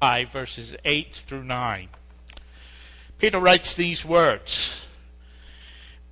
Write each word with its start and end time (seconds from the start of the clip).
5, 0.00 0.32
verses 0.32 0.74
8 0.82 1.14
through 1.14 1.44
9. 1.44 1.88
Peter 3.18 3.38
writes 3.38 3.74
these 3.74 4.02
words 4.02 4.86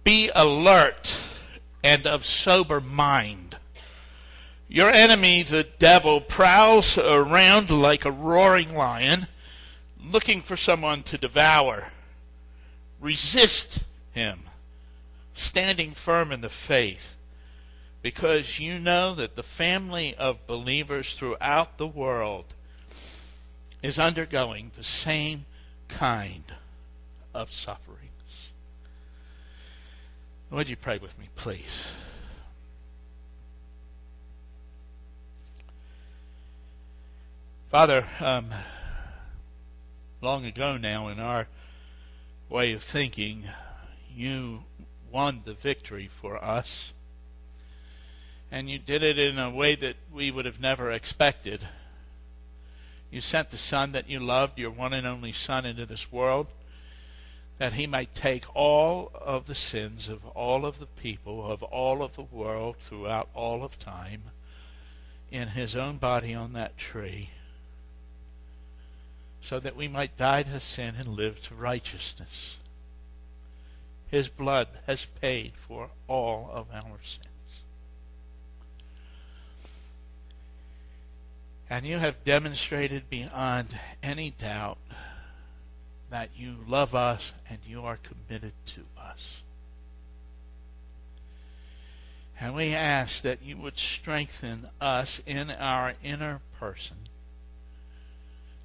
Be 0.05 0.31
alert 0.35 1.19
and 1.83 2.07
of 2.07 2.27
sober 2.27 2.83
mind. 2.83 3.57
Your 4.69 4.91
enemy, 4.91 5.43
the 5.43 5.67
devil, 5.79 6.21
prowls 6.21 6.99
around 6.99 7.71
like 7.71 8.05
a 8.05 8.11
roaring 8.11 8.75
lion, 8.75 9.27
looking 10.05 10.43
for 10.43 10.57
someone 10.57 11.03
to 11.05 11.17
devour. 11.17 11.89
Resist 13.01 13.85
him, 14.13 14.41
standing 15.33 15.93
firm 15.93 16.31
in 16.31 16.43
the 16.43 16.51
faith, 16.51 17.15
because 18.03 18.59
you 18.59 18.79
know 18.79 19.15
that 19.15 19.35
the 19.35 19.43
family 19.43 20.15
of 20.17 20.47
believers 20.47 21.15
throughout 21.15 21.79
the 21.79 21.87
world 21.87 22.53
is 23.83 23.99
undergoing 23.99 24.71
the 24.77 24.85
same 24.85 25.47
kind 25.89 26.45
of 27.35 27.53
sufferings. 27.53 28.51
Would 30.51 30.69
you 30.69 30.77
pray 30.77 30.99
with 30.99 31.19
me, 31.19 31.29
please? 31.37 31.93
Father, 37.71 38.07
um, 38.21 38.47
long 40.23 40.47
ago 40.47 40.79
now 40.79 41.09
in 41.09 41.21
our 41.21 41.49
way 42.49 42.73
of 42.73 42.83
thinking, 42.83 43.45
you 44.11 44.65
won 45.13 45.43
the 45.45 45.53
victory 45.53 46.09
for 46.21 46.43
us. 46.43 46.93
And 48.51 48.71
you 48.71 48.79
did 48.79 49.03
it 49.03 49.19
in 49.19 49.39
a 49.39 49.51
way 49.51 49.75
that 49.75 49.97
we 50.11 50.31
would 50.31 50.47
have 50.47 50.61
never 50.61 50.91
expected. 50.91 51.69
You 53.11 53.21
sent 53.21 53.51
the 53.51 53.59
Son 53.59 53.93
that 53.93 54.09
you 54.09 54.19
loved, 54.19 54.59
your 54.59 54.71
one 54.71 54.93
and 54.93 55.07
only 55.07 55.33
Son, 55.33 55.65
into 55.65 55.87
this 55.87 56.13
world 56.13 56.49
that 57.59 57.73
he 57.73 57.87
might 57.87 58.15
take 58.15 58.45
all 58.55 59.11
of 59.15 59.47
the 59.47 59.55
sins 59.55 60.09
of 60.09 60.25
all 60.27 60.65
of 60.65 60.79
the 60.79 60.87
people, 60.87 61.51
of 61.51 61.63
all 61.63 62.03
of 62.03 62.15
the 62.15 62.23
world, 62.23 62.77
throughout 62.79 63.29
all 63.35 63.65
of 63.65 63.79
time, 63.79 64.23
in 65.31 65.49
his 65.49 65.75
own 65.75 65.97
body 65.97 66.35
on 66.35 66.53
that 66.53 66.79
tree, 66.79 67.31
so 69.43 69.59
that 69.59 69.77
we 69.77 69.89
might 69.89 70.17
die 70.17 70.45
to 70.45 70.61
sin 70.61 70.95
and 70.99 71.09
live 71.09 71.43
to 71.43 71.55
righteousness. 71.55 72.57
His 74.09 74.29
blood 74.29 74.69
has 74.87 75.07
paid 75.21 75.53
for 75.57 75.91
all 76.07 76.51
of 76.53 76.69
our 76.73 76.99
sins. 77.03 77.28
And 81.71 81.85
you 81.85 81.99
have 81.99 82.25
demonstrated 82.25 83.11
beyond 83.11 83.79
any 84.03 84.31
doubt 84.31 84.79
that 86.11 86.31
you 86.35 86.57
love 86.67 86.95
us 86.95 87.35
and 87.49 87.59
you 87.67 87.83
are 87.83 87.99
committed 87.99 88.53
to 88.67 88.81
us. 88.99 89.43
And 92.41 92.55
we 92.55 92.73
ask 92.73 93.23
that 93.23 93.43
you 93.43 93.57
would 93.57 93.79
strengthen 93.79 94.69
us 94.81 95.21
in 95.27 95.51
our 95.51 95.95
inner 96.03 96.41
person, 96.59 96.97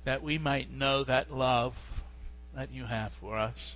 that 0.06 0.24
we 0.24 0.38
might 0.38 0.72
know 0.72 1.04
that 1.04 1.34
love 1.34 2.04
that 2.56 2.72
you 2.72 2.86
have 2.86 3.12
for 3.14 3.36
us, 3.36 3.76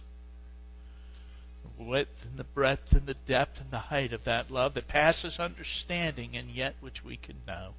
the 1.78 1.84
width 1.84 2.26
and 2.26 2.38
the 2.38 2.44
breadth 2.44 2.94
and 2.94 3.08
the 3.08 3.16
depth 3.16 3.60
and 3.60 3.72
the 3.72 3.78
height 3.78 4.14
of 4.14 4.24
that 4.24 4.52
love 4.52 4.76
that 4.76 4.88
passes 4.88 5.40
understanding 5.40 6.38
and 6.38 6.52
yet 6.52 6.76
which 6.80 7.04
we 7.04 7.18
can 7.18 7.38
know. 7.48 7.74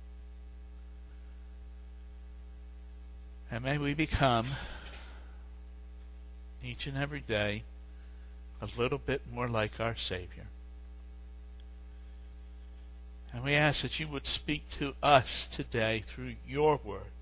And 3.51 3.65
may 3.65 3.79
we 3.79 3.95
become 3.95 4.47
each 6.63 6.87
and 6.87 6.97
every 6.97 7.21
day 7.21 7.65
a 8.61 8.69
little 8.77 8.99
bit 8.99 9.23
more 9.33 9.49
like 9.49 9.81
our 9.81 9.97
Savior. 9.97 10.47
And 13.33 13.45
we 13.45 13.55
ask 13.55 13.83
that 13.83 14.01
you 14.01 14.09
would 14.09 14.27
speak 14.27 14.69
to 14.71 14.95
us 15.03 15.47
today 15.47 16.03
through 16.07 16.35
your 16.47 16.81
word. 16.83 17.13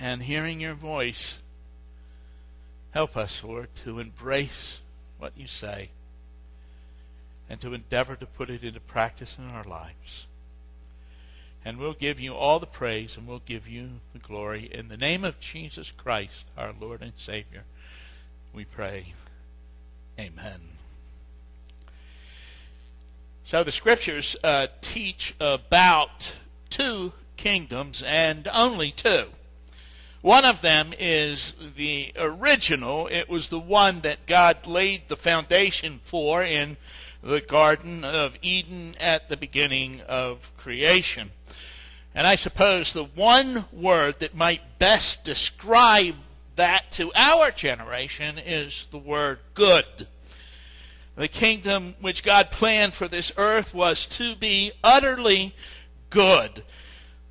And 0.00 0.22
hearing 0.22 0.60
your 0.60 0.74
voice, 0.74 1.38
help 2.92 3.16
us, 3.16 3.42
Lord, 3.42 3.74
to 3.76 3.98
embrace 3.98 4.80
what 5.18 5.32
you 5.36 5.46
say 5.46 5.90
and 7.50 7.60
to 7.60 7.74
endeavor 7.74 8.16
to 8.16 8.26
put 8.26 8.50
it 8.50 8.62
into 8.62 8.80
practice 8.80 9.36
in 9.38 9.48
our 9.48 9.64
lives. 9.64 10.26
And 11.64 11.78
we'll 11.78 11.92
give 11.92 12.20
you 12.20 12.34
all 12.34 12.58
the 12.58 12.66
praise 12.66 13.16
and 13.16 13.26
we'll 13.26 13.42
give 13.44 13.68
you 13.68 14.00
the 14.12 14.18
glory. 14.18 14.70
In 14.72 14.88
the 14.88 14.96
name 14.96 15.24
of 15.24 15.40
Jesus 15.40 15.90
Christ, 15.90 16.46
our 16.56 16.72
Lord 16.78 17.02
and 17.02 17.12
Savior, 17.16 17.64
we 18.52 18.64
pray. 18.64 19.12
Amen. 20.18 20.60
So 23.44 23.64
the 23.64 23.72
scriptures 23.72 24.36
uh, 24.44 24.68
teach 24.80 25.34
about 25.40 26.36
two 26.70 27.12
kingdoms 27.36 28.02
and 28.02 28.48
only 28.52 28.90
two. 28.90 29.28
One 30.20 30.44
of 30.44 30.60
them 30.60 30.92
is 30.98 31.54
the 31.76 32.12
original. 32.18 33.06
It 33.06 33.28
was 33.28 33.48
the 33.48 33.58
one 33.58 34.00
that 34.00 34.26
God 34.26 34.66
laid 34.66 35.08
the 35.08 35.16
foundation 35.16 36.00
for 36.04 36.42
in 36.42 36.76
the 37.22 37.40
Garden 37.40 38.04
of 38.04 38.34
Eden 38.42 38.96
at 39.00 39.28
the 39.28 39.36
beginning 39.36 40.02
of 40.08 40.52
creation. 40.56 41.30
And 42.18 42.26
I 42.26 42.34
suppose 42.34 42.92
the 42.92 43.04
one 43.04 43.66
word 43.70 44.18
that 44.18 44.34
might 44.34 44.80
best 44.80 45.22
describe 45.22 46.16
that 46.56 46.90
to 46.90 47.12
our 47.14 47.52
generation 47.52 48.40
is 48.40 48.88
the 48.90 48.98
word 48.98 49.38
good. 49.54 50.08
The 51.14 51.28
kingdom 51.28 51.94
which 52.00 52.24
God 52.24 52.50
planned 52.50 52.94
for 52.94 53.06
this 53.06 53.30
earth 53.36 53.72
was 53.72 54.04
to 54.06 54.34
be 54.34 54.72
utterly 54.82 55.54
good. 56.10 56.64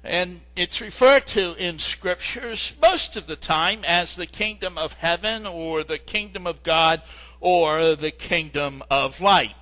And 0.06 0.40
it's 0.56 0.80
referred 0.80 1.26
to 1.28 1.54
in 1.56 1.80
scriptures 1.80 2.74
most 2.82 3.18
of 3.18 3.28
the 3.28 3.36
time 3.36 3.82
as 3.86 4.16
the 4.16 4.26
kingdom 4.26 4.78
of 4.78 4.94
heaven 4.94 5.46
or 5.46 5.84
the 5.84 5.98
kingdom 5.98 6.48
of 6.48 6.64
God 6.64 7.02
or 7.42 7.94
the 7.98 8.12
kingdom 8.12 8.82
of 8.90 9.20
light. 9.20 9.54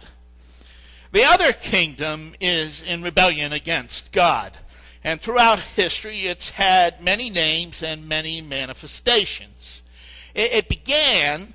The 1.12 1.24
other 1.24 1.52
kingdom 1.52 2.35
is 2.40 2.84
in 2.84 3.02
rebellion 3.02 3.53
against 3.53 4.12
God. 4.12 4.59
And 5.05 5.21
throughout 5.21 5.59
history, 5.59 6.25
it's 6.25 6.49
had 6.49 6.99
many 6.99 7.29
names 7.29 7.83
and 7.83 8.09
many 8.09 8.41
manifestations. 8.41 9.83
It, 10.33 10.51
it 10.51 10.67
began 10.67 11.53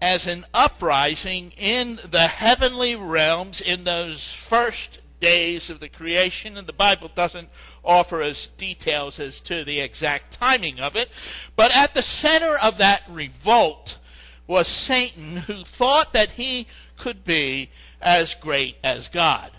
as 0.00 0.28
an 0.28 0.46
uprising 0.54 1.52
in 1.56 1.98
the 2.08 2.28
heavenly 2.28 2.94
realms 2.94 3.60
in 3.60 3.82
those 3.82 4.32
first 4.32 5.00
days 5.18 5.68
of 5.68 5.80
the 5.80 5.88
creation, 5.88 6.56
and 6.56 6.68
the 6.68 6.72
Bible 6.72 7.10
doesn't 7.12 7.48
offer 7.84 8.22
us 8.22 8.46
details 8.56 9.18
as 9.18 9.40
to 9.40 9.64
the 9.64 9.80
exact 9.80 10.30
timing 10.30 10.78
of 10.78 10.94
it. 10.94 11.10
But 11.56 11.74
at 11.74 11.94
the 11.94 12.02
center 12.02 12.56
of 12.56 12.78
that 12.78 13.02
revolt 13.10 13.98
was 14.46 14.68
Satan, 14.68 15.38
who 15.38 15.64
thought 15.64 16.12
that 16.12 16.32
he 16.32 16.68
could 16.96 17.24
be 17.24 17.70
as 18.00 18.36
great 18.36 18.76
as 18.84 19.08
God. 19.08 19.50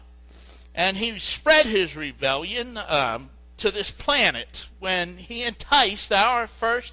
And 0.73 0.97
he 0.97 1.19
spread 1.19 1.65
his 1.65 1.95
rebellion 1.95 2.79
um, 2.87 3.29
to 3.63 3.71
this 3.71 3.91
planet 3.91 4.65
when 4.79 5.15
he 5.15 5.45
enticed 5.45 6.11
our 6.11 6.47
first 6.47 6.91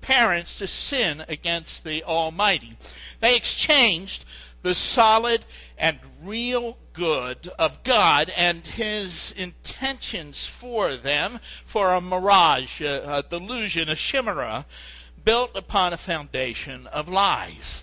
parents 0.00 0.56
to 0.56 0.68
sin 0.68 1.24
against 1.26 1.82
the 1.82 2.04
Almighty. 2.04 2.76
They 3.18 3.34
exchanged 3.34 4.24
the 4.62 4.72
solid 4.72 5.44
and 5.76 5.98
real 6.22 6.78
good 6.92 7.48
of 7.58 7.82
God 7.82 8.32
and 8.36 8.64
his 8.64 9.32
intentions 9.32 10.46
for 10.46 10.94
them 10.94 11.40
for 11.66 11.92
a 11.92 12.00
mirage, 12.00 12.80
a, 12.80 13.16
a 13.16 13.24
delusion, 13.24 13.88
a 13.88 13.96
chimera 13.96 14.64
built 15.24 15.50
upon 15.56 15.92
a 15.92 15.96
foundation 15.96 16.86
of 16.86 17.08
lies. 17.08 17.82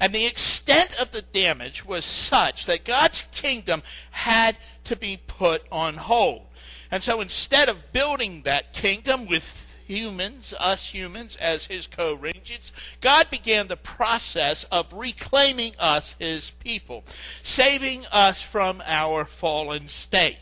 And 0.00 0.14
the 0.14 0.24
extent 0.24 0.98
of 0.98 1.12
the 1.12 1.20
damage 1.20 1.84
was 1.84 2.06
such 2.06 2.64
that 2.64 2.86
God's 2.86 3.28
kingdom 3.30 3.82
had 4.10 4.56
to 4.84 4.96
be 4.96 5.18
put 5.18 5.64
on 5.70 5.98
hold. 5.98 6.46
And 6.94 7.02
so 7.02 7.20
instead 7.20 7.68
of 7.68 7.92
building 7.92 8.42
that 8.42 8.72
kingdom 8.72 9.26
with 9.26 9.76
humans, 9.84 10.54
us 10.60 10.94
humans, 10.94 11.34
as 11.34 11.66
his 11.66 11.88
co 11.88 12.14
regents, 12.14 12.70
God 13.00 13.28
began 13.32 13.66
the 13.66 13.76
process 13.76 14.62
of 14.70 14.92
reclaiming 14.92 15.72
us, 15.80 16.14
his 16.20 16.52
people, 16.52 17.02
saving 17.42 18.06
us 18.12 18.40
from 18.40 18.80
our 18.86 19.24
fallen 19.24 19.88
state. 19.88 20.36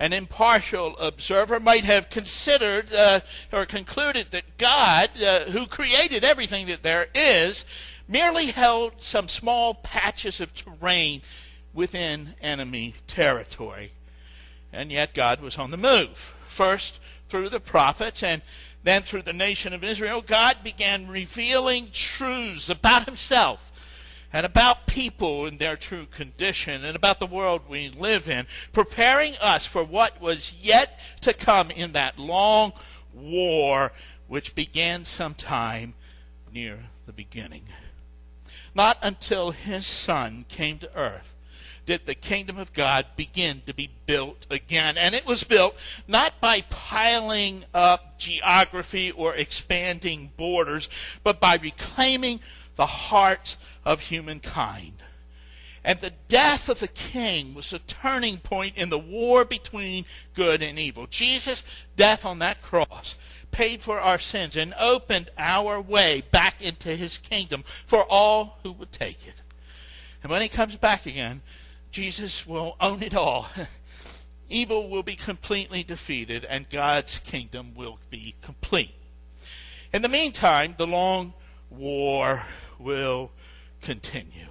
An 0.00 0.12
impartial 0.12 0.96
observer 0.98 1.60
might 1.60 1.84
have 1.84 2.10
considered 2.10 2.92
uh, 2.92 3.20
or 3.52 3.64
concluded 3.64 4.32
that 4.32 4.58
God, 4.58 5.10
uh, 5.22 5.44
who 5.44 5.68
created 5.68 6.24
everything 6.24 6.66
that 6.66 6.82
there 6.82 7.06
is, 7.14 7.64
merely 8.08 8.46
held 8.46 8.94
some 8.98 9.28
small 9.28 9.72
patches 9.72 10.40
of 10.40 10.52
terrain 10.52 11.22
within 11.72 12.34
enemy 12.42 12.94
territory. 13.06 13.92
And 14.74 14.90
yet 14.90 15.14
God 15.14 15.40
was 15.40 15.56
on 15.56 15.70
the 15.70 15.76
move. 15.76 16.34
First 16.48 16.98
through 17.28 17.48
the 17.48 17.60
prophets, 17.60 18.22
and 18.22 18.42
Then, 18.84 19.02
through 19.02 19.22
the 19.22 19.32
nation 19.32 19.72
of 19.72 19.82
Israel, 19.82 20.20
God 20.20 20.58
began 20.62 21.08
revealing 21.08 21.88
truths 21.90 22.68
about 22.68 23.06
himself 23.06 23.72
and 24.30 24.44
about 24.44 24.86
people 24.86 25.46
in 25.46 25.56
their 25.56 25.76
true 25.76 26.04
condition 26.04 26.84
and 26.84 26.94
about 26.94 27.18
the 27.18 27.26
world 27.26 27.62
we 27.66 27.88
live 27.88 28.28
in, 28.28 28.46
preparing 28.72 29.32
us 29.40 29.64
for 29.64 29.82
what 29.82 30.20
was 30.20 30.52
yet 30.60 31.00
to 31.22 31.32
come 31.32 31.70
in 31.70 31.92
that 31.92 32.18
long 32.18 32.74
war 33.14 33.92
which 34.28 34.54
began 34.54 35.06
sometime 35.06 35.94
near 36.52 36.78
the 37.06 37.12
beginning. 37.12 37.64
Not 38.74 38.98
until 39.00 39.52
his 39.52 39.86
son 39.86 40.44
came 40.48 40.78
to 40.80 40.94
earth 40.94 41.33
did 41.86 42.06
the 42.06 42.14
kingdom 42.14 42.58
of 42.58 42.72
God 42.72 43.06
begin 43.16 43.62
to 43.66 43.74
be 43.74 43.90
built 44.06 44.46
again. 44.50 44.96
And 44.96 45.14
it 45.14 45.26
was 45.26 45.44
built 45.44 45.76
not 46.08 46.40
by 46.40 46.62
piling 46.70 47.64
up 47.74 48.18
geography 48.18 49.10
or 49.10 49.34
expanding 49.34 50.32
borders, 50.36 50.88
but 51.22 51.40
by 51.40 51.56
reclaiming 51.56 52.40
the 52.76 52.86
hearts 52.86 53.58
of 53.84 54.00
humankind. 54.00 55.02
And 55.84 56.00
the 56.00 56.14
death 56.28 56.70
of 56.70 56.80
the 56.80 56.88
king 56.88 57.52
was 57.52 57.72
a 57.72 57.78
turning 57.78 58.38
point 58.38 58.76
in 58.76 58.88
the 58.88 58.98
war 58.98 59.44
between 59.44 60.06
good 60.32 60.62
and 60.62 60.78
evil. 60.78 61.06
Jesus' 61.06 61.62
death 61.94 62.24
on 62.24 62.38
that 62.38 62.62
cross 62.62 63.16
paid 63.50 63.82
for 63.82 64.00
our 64.00 64.18
sins 64.18 64.56
and 64.56 64.74
opened 64.80 65.30
our 65.36 65.80
way 65.80 66.22
back 66.30 66.62
into 66.62 66.96
his 66.96 67.18
kingdom 67.18 67.62
for 67.86 68.02
all 68.08 68.58
who 68.62 68.72
would 68.72 68.92
take 68.92 69.26
it. 69.26 69.42
And 70.22 70.32
when 70.32 70.40
he 70.40 70.48
comes 70.48 70.74
back 70.76 71.04
again, 71.04 71.42
Jesus 71.94 72.44
will 72.44 72.74
own 72.80 73.04
it 73.04 73.14
all. 73.14 73.48
Evil 74.48 74.90
will 74.90 75.04
be 75.04 75.14
completely 75.14 75.84
defeated 75.84 76.44
and 76.44 76.68
God's 76.68 77.20
kingdom 77.20 77.72
will 77.76 78.00
be 78.10 78.34
complete. 78.42 78.96
In 79.92 80.02
the 80.02 80.08
meantime, 80.08 80.74
the 80.76 80.88
long 80.88 81.34
war 81.70 82.46
will 82.80 83.30
continue. 83.80 84.48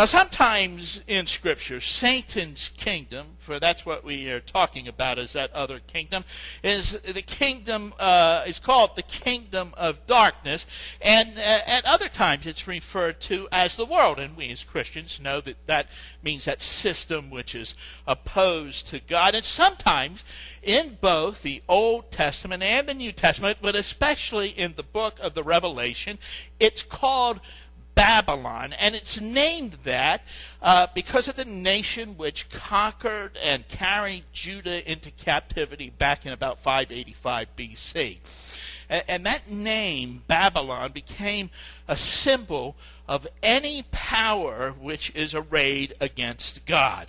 Now, 0.00 0.06
sometimes 0.06 1.02
in 1.06 1.26
Scripture, 1.26 1.78
Satan's 1.78 2.70
kingdom, 2.78 3.36
for 3.38 3.60
that's 3.60 3.84
what 3.84 4.02
we 4.02 4.30
are 4.30 4.40
talking 4.40 4.88
about, 4.88 5.18
is 5.18 5.34
that 5.34 5.52
other 5.52 5.78
kingdom, 5.78 6.24
is 6.62 6.98
the 7.02 7.20
kingdom 7.20 7.92
uh, 7.98 8.42
is 8.46 8.58
called 8.58 8.96
the 8.96 9.02
kingdom 9.02 9.74
of 9.76 10.06
darkness, 10.06 10.66
and 11.02 11.36
uh, 11.36 11.58
at 11.66 11.84
other 11.84 12.08
times 12.08 12.46
it's 12.46 12.66
referred 12.66 13.20
to 13.20 13.46
as 13.52 13.76
the 13.76 13.84
world. 13.84 14.18
And 14.18 14.38
we 14.38 14.50
as 14.50 14.64
Christians 14.64 15.20
know 15.20 15.42
that 15.42 15.66
that 15.66 15.90
means 16.22 16.46
that 16.46 16.62
system 16.62 17.28
which 17.28 17.54
is 17.54 17.74
opposed 18.06 18.86
to 18.86 19.00
God. 19.00 19.34
And 19.34 19.44
sometimes 19.44 20.24
in 20.62 20.96
both 21.02 21.42
the 21.42 21.62
Old 21.68 22.10
Testament 22.10 22.62
and 22.62 22.88
the 22.88 22.94
New 22.94 23.12
Testament, 23.12 23.58
but 23.60 23.76
especially 23.76 24.48
in 24.48 24.76
the 24.76 24.82
book 24.82 25.18
of 25.20 25.34
the 25.34 25.42
Revelation, 25.42 26.16
it's 26.58 26.82
called 26.82 27.40
Babylon, 28.00 28.72
and 28.80 28.94
it's 28.94 29.20
named 29.20 29.76
that 29.84 30.22
uh, 30.62 30.86
because 30.94 31.28
of 31.28 31.36
the 31.36 31.44
nation 31.44 32.16
which 32.16 32.48
conquered 32.48 33.36
and 33.44 33.68
carried 33.68 34.24
Judah 34.32 34.90
into 34.90 35.10
captivity 35.10 35.90
back 35.90 36.24
in 36.24 36.32
about 36.32 36.62
585 36.62 37.54
BC. 37.56 38.16
And, 38.88 39.04
and 39.06 39.26
that 39.26 39.50
name, 39.50 40.22
Babylon, 40.28 40.92
became 40.92 41.50
a 41.86 41.94
symbol 41.94 42.74
of 43.06 43.26
any 43.42 43.84
power 43.90 44.70
which 44.80 45.14
is 45.14 45.34
arrayed 45.34 45.92
against 46.00 46.64
God. 46.64 47.08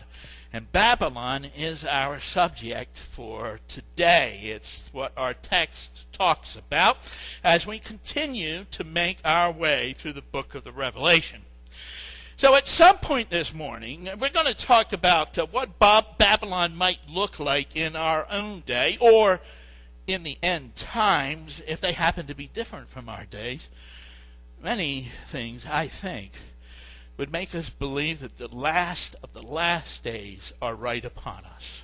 And 0.53 0.69
Babylon 0.74 1.45
is 1.56 1.86
our 1.86 2.19
subject 2.19 2.98
for 2.98 3.62
today. 3.69 4.42
It's 4.44 4.89
what 4.92 5.13
our 5.15 5.33
text 5.33 6.12
talks 6.12 6.57
about 6.57 6.98
as 7.42 7.65
we 7.65 7.80
continue 7.80 8.65
to 8.71 8.83
make 8.83 9.19
our 9.24 9.50
way 9.50 9.95
through 9.98 10.12
the 10.12 10.21
book 10.21 10.53
of 10.53 10.65
the 10.65 10.74
Revelation. 10.74 11.44
So, 12.36 12.56
at 12.56 12.68
some 12.68 12.98
point 12.98 13.30
this 13.30 13.53
morning, 13.53 14.09
we're 14.19 14.30
going 14.30 14.48
to 14.48 14.53
talk 14.53 14.92
about 14.92 15.38
uh, 15.38 15.45
what 15.51 15.80
Bob 15.80 16.18
Babylon 16.18 16.75
might 16.75 17.00
look 17.07 17.39
like 17.39 17.75
in 17.75 17.95
our 17.95 18.27
own 18.30 18.63
day 18.65 18.97
or 19.00 19.39
in 20.06 20.24
the 20.24 20.38
end 20.44 20.75
times 20.75 21.62
if 21.65 21.80
they 21.80 21.94
happen 21.94 22.27
to 22.27 22.36
be 22.36 22.47
different 22.47 22.89
from 22.89 23.07
our 23.07 23.24
days. 23.24 23.69
Many 24.62 25.12
things, 25.27 25.65
I 25.69 25.88
think, 25.88 26.33
would 27.21 27.31
make 27.31 27.53
us 27.53 27.69
believe 27.69 28.21
that 28.21 28.39
the 28.39 28.47
last 28.47 29.15
of 29.21 29.31
the 29.33 29.44
last 29.44 30.01
days 30.01 30.53
are 30.59 30.73
right 30.73 31.06
upon 31.06 31.45
us. 31.45 31.81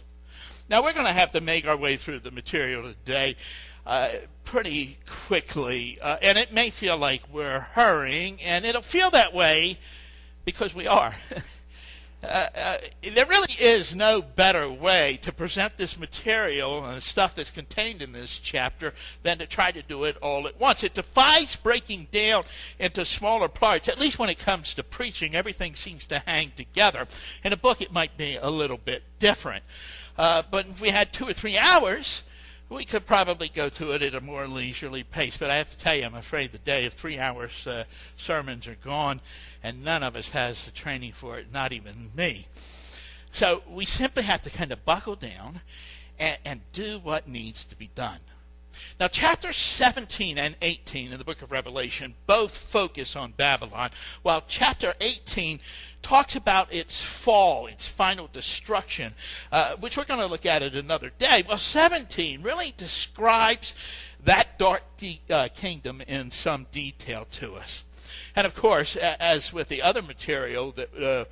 Now, 0.67 0.81
we're 0.81 0.93
going 0.93 1.05
to 1.05 1.13
have 1.13 1.31
to 1.33 1.41
make 1.41 1.67
our 1.67 1.77
way 1.77 1.95
through 1.95 2.21
the 2.21 2.31
material 2.31 2.81
today 2.81 3.35
uh, 3.85 4.09
pretty 4.45 4.97
quickly, 5.27 5.99
uh, 6.01 6.17
and 6.23 6.39
it 6.39 6.51
may 6.51 6.71
feel 6.71 6.97
like 6.97 7.21
we're 7.31 7.59
hurrying, 7.59 8.41
and 8.41 8.65
it'll 8.65 8.81
feel 8.81 9.11
that 9.11 9.31
way 9.31 9.77
because 10.43 10.73
we 10.73 10.87
are. 10.87 11.13
Uh, 12.23 12.47
uh, 12.55 12.77
there 13.13 13.27
really 13.27 13.53
is 13.59 13.93
no 13.93 14.23
better 14.23 14.67
way 14.67 15.19
to 15.21 15.31
present 15.31 15.77
this 15.77 15.99
material 15.99 16.83
and 16.83 17.03
stuff 17.03 17.35
that's 17.35 17.51
contained 17.51 18.01
in 18.01 18.11
this 18.11 18.39
chapter 18.39 18.93
than 19.21 19.37
to 19.37 19.45
try 19.45 19.71
to 19.71 19.83
do 19.83 20.03
it 20.03 20.17
all 20.17 20.47
at 20.47 20.59
once. 20.59 20.83
It 20.83 20.95
defies 20.95 21.55
breaking 21.55 22.07
down 22.11 22.45
into 22.79 23.05
smaller 23.05 23.47
parts. 23.47 23.87
At 23.87 23.99
least 23.99 24.17
when 24.17 24.29
it 24.29 24.39
comes 24.39 24.73
to 24.73 24.83
preaching, 24.83 25.35
everything 25.35 25.75
seems 25.75 26.07
to 26.07 26.19
hang 26.25 26.53
together. 26.55 27.07
In 27.43 27.53
a 27.53 27.57
book, 27.57 27.81
it 27.81 27.93
might 27.93 28.17
be 28.17 28.35
a 28.35 28.49
little 28.49 28.77
bit 28.77 29.03
different. 29.19 29.63
Uh, 30.17 30.41
but 30.49 30.65
if 30.65 30.81
we 30.81 30.89
had 30.89 31.13
two 31.13 31.27
or 31.27 31.33
three 31.33 31.57
hours, 31.57 32.23
we 32.69 32.83
could 32.85 33.05
probably 33.05 33.49
go 33.49 33.69
through 33.69 33.93
it 33.93 34.01
at 34.01 34.15
a 34.15 34.21
more 34.21 34.47
leisurely 34.47 35.03
pace. 35.03 35.37
But 35.37 35.49
I 35.49 35.57
have 35.57 35.71
to 35.71 35.77
tell 35.77 35.95
you, 35.95 36.05
I'm 36.05 36.15
afraid 36.15 36.51
the 36.51 36.57
day 36.57 36.85
of 36.85 36.93
three 36.93 37.17
hours 37.17 37.65
uh, 37.65 37.85
sermons 38.17 38.67
are 38.67 38.75
gone, 38.75 39.21
and 39.63 39.83
none 39.83 40.03
of 40.03 40.15
us 40.15 40.29
has 40.29 40.65
the 40.65 40.71
training 40.71 41.13
for 41.13 41.37
it, 41.37 41.51
not 41.51 41.71
even 41.71 42.11
me. 42.15 42.47
So 43.31 43.63
we 43.69 43.85
simply 43.85 44.23
have 44.23 44.43
to 44.43 44.49
kind 44.49 44.71
of 44.71 44.83
buckle 44.83 45.15
down 45.15 45.61
and, 46.19 46.37
and 46.43 46.61
do 46.73 46.99
what 46.99 47.27
needs 47.27 47.65
to 47.65 47.75
be 47.75 47.89
done. 47.95 48.19
Now, 48.99 49.07
chapter 49.07 49.53
17 49.53 50.37
and 50.37 50.55
18 50.61 51.11
in 51.11 51.17
the 51.17 51.23
book 51.23 51.41
of 51.41 51.51
Revelation 51.51 52.15
both 52.25 52.57
focus 52.57 53.15
on 53.15 53.31
Babylon, 53.31 53.89
while 54.23 54.43
chapter 54.47 54.93
18 55.01 55.59
talks 56.01 56.35
about 56.35 56.73
its 56.73 57.01
fall, 57.01 57.67
its 57.67 57.87
final 57.87 58.29
destruction, 58.31 59.13
uh, 59.51 59.75
which 59.75 59.97
we're 59.97 60.05
going 60.05 60.19
to 60.19 60.27
look 60.27 60.45
at 60.45 60.63
at 60.63 60.75
another 60.75 61.11
day. 61.19 61.43
Well, 61.47 61.57
17 61.57 62.41
really 62.41 62.73
describes 62.77 63.75
that 64.23 64.57
dark 64.57 64.83
de- 64.97 65.21
uh, 65.29 65.49
kingdom 65.53 66.01
in 66.01 66.31
some 66.31 66.67
detail 66.71 67.27
to 67.31 67.55
us. 67.55 67.83
And 68.35 68.45
of 68.45 68.53
course, 68.53 68.95
as 68.95 69.51
with 69.51 69.67
the 69.67 69.81
other 69.81 70.01
material 70.01 70.71
that 70.73 70.95
uh, 70.95 71.25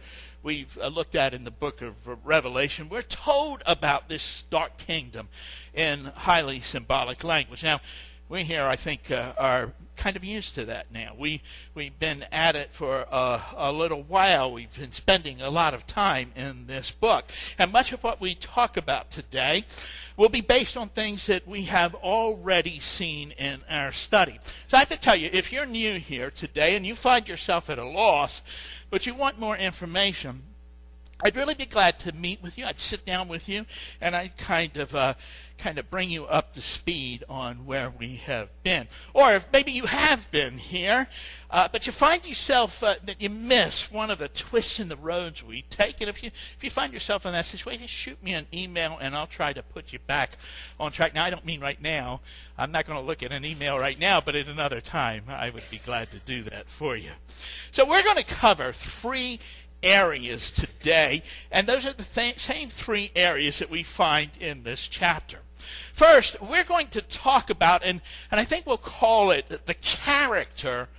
we've 0.45 0.77
uh, 0.79 0.87
looked 0.87 1.15
at 1.15 1.33
in 1.33 1.43
the 1.43 1.51
book 1.51 1.81
of 1.81 1.95
Revelation, 2.23 2.87
we're 2.87 3.01
told 3.01 3.63
about 3.65 4.07
this 4.07 4.43
dark 4.43 4.77
kingdom 4.77 5.27
in 5.73 6.05
highly 6.15 6.59
symbolic 6.59 7.23
language. 7.23 7.63
Now, 7.63 7.81
we 8.27 8.44
here, 8.44 8.65
I 8.65 8.75
think, 8.75 9.12
uh, 9.12 9.34
are 9.38 9.74
kind 9.96 10.15
of 10.15 10.24
used 10.24 10.55
to 10.55 10.65
that 10.65 10.91
now. 10.91 11.13
We 11.17 11.41
we've 11.75 11.98
been 12.00 12.25
at 12.32 12.55
it 12.55 12.70
for 12.74 13.05
uh, 13.12 13.39
a 13.55 13.72
little 13.72 14.01
while. 14.01 14.51
We've 14.51 14.74
been 14.77 14.91
spending 14.91 15.41
a 15.41 15.50
lot 15.50 15.74
of 15.74 15.86
time 15.86 16.32
in 16.36 16.65
this 16.65 16.89
book, 16.89 17.25
and 17.60 17.72
much 17.72 17.94
of 17.94 18.03
what 18.03 18.20
we 18.20 18.34
talk 18.34 18.77
about 18.77 19.12
today 19.12 19.65
will 20.17 20.29
be 20.29 20.41
based 20.41 20.75
on 20.75 20.89
things 20.89 21.27
that 21.27 21.48
we 21.48 21.63
have 21.63 21.94
already 21.96 22.79
seen 22.79 23.32
in 23.32 23.62
our 23.70 23.91
study. 23.91 24.39
So 24.67 24.77
I 24.77 24.79
have 24.79 24.89
to 24.89 25.00
tell 25.00 25.15
you, 25.15 25.29
if 25.32 25.51
you're 25.51 25.65
new 25.65 26.00
here 26.00 26.32
today 26.32 26.75
and 26.75 26.86
you 26.86 26.96
find 26.96 27.27
yourself 27.27 27.70
at 27.70 27.77
a 27.77 27.86
loss, 27.86 28.41
but 28.89 29.05
you 29.05 29.13
want 29.13 29.39
more 29.39 29.55
information, 29.55 30.41
I'd 31.25 31.36
really 31.36 31.55
be 31.55 31.65
glad 31.65 31.98
to 32.00 32.12
meet 32.12 32.44
with 32.44 32.55
you. 32.55 32.65
I'd 32.65 32.79
sit 32.79 33.03
down 33.03 33.27
with 33.27 33.50
you, 33.50 33.65
and 34.00 34.15
I'd 34.15 34.38
kind 34.38 34.77
of 34.77 34.94
uh, 34.94 35.15
kind 35.58 35.79
of 35.79 35.89
bring 35.89 36.12
you 36.12 36.25
up 36.25 36.53
to 36.53 36.62
speed 36.62 37.24
on 37.27 37.65
where 37.65 37.89
we 37.89 38.17
have 38.17 38.50
been. 38.62 38.88
Or 39.12 39.34
if 39.34 39.48
maybe 39.51 39.72
you 39.72 39.88
have 39.88 40.29
been 40.29 40.60
here, 40.60 41.08
uh, 41.50 41.67
but 41.72 41.88
you 41.88 41.94
find 41.94 42.27
yourself 42.27 42.84
uh, 42.84 42.96
that 43.05 43.20
you 43.20 43.32
miss 43.32 43.91
one 43.91 44.12
of 44.12 44.20
the 44.20 44.27
twists 44.27 44.79
in 44.79 44.88
the 44.88 44.96
roads 44.96 45.44
we 45.44 45.63
take, 45.63 46.00
and 46.00 46.12
if 46.12 46.22
you 46.22 46.27
if 46.27 46.63
you 46.63 46.70
find 46.70 46.94
yourself 46.94 47.25
in 47.25 47.32
that 47.32 47.46
situation, 47.46 47.88
shoot 47.88 48.22
me 48.24 48.34
an 48.34 48.46
email, 48.53 48.96
and 49.01 49.15
I'll 49.15 49.25
try 49.25 49.51
to 49.51 49.63
put 49.63 49.94
you 49.94 49.98
back 50.05 50.38
on 50.79 50.91
track. 50.91 51.15
Now, 51.15 51.24
I 51.24 51.32
don't 51.32 51.46
mean 51.46 51.60
right 51.60 51.82
now. 51.82 52.22
I'm 52.55 52.72
not 52.72 52.86
going 52.86 53.00
to 53.00 53.05
look 53.05 53.24
at 53.24 53.32
an 53.32 53.44
email 53.44 53.79
right 53.79 54.00
now, 54.00 54.22
but 54.22 54.36
at 54.36 54.48
another 54.48 54.79
time, 54.79 55.24
I 55.27 55.50
would 55.50 55.70
be 55.72 55.79
glad 55.79 56.12
to 56.12 56.20
do 56.20 56.44
that 56.44 56.70
for 56.70 56.96
you. 56.96 57.12
So 57.72 57.84
we're 57.84 58.03
going 58.03 58.15
to 58.15 58.24
cover 58.24 58.72
three 58.72 59.39
areas 59.86 60.51
today, 60.51 61.24
and 61.51 61.68
those 61.68 61.86
are 61.86 61.94
the 61.94 62.04
th- 62.04 62.39
same 62.39 62.68
three 62.68 63.12
areas 63.15 63.60
that 63.60 63.70
we 63.70 63.84
find 63.84 64.32
in 64.39 64.63
this 64.63 64.88
chapter. 64.89 65.39
First, 65.94 66.42
we're 66.42 66.65
going 66.65 66.88
to 66.88 67.01
talk 67.01 67.50
about, 67.50 67.84
and, 67.86 68.01
and 68.32 68.42
I 68.42 68.44
think 68.44 68.65
we'll 68.65 68.77
call 68.77 69.32
it 69.32 69.65
the 69.65 69.74
character 69.75 70.89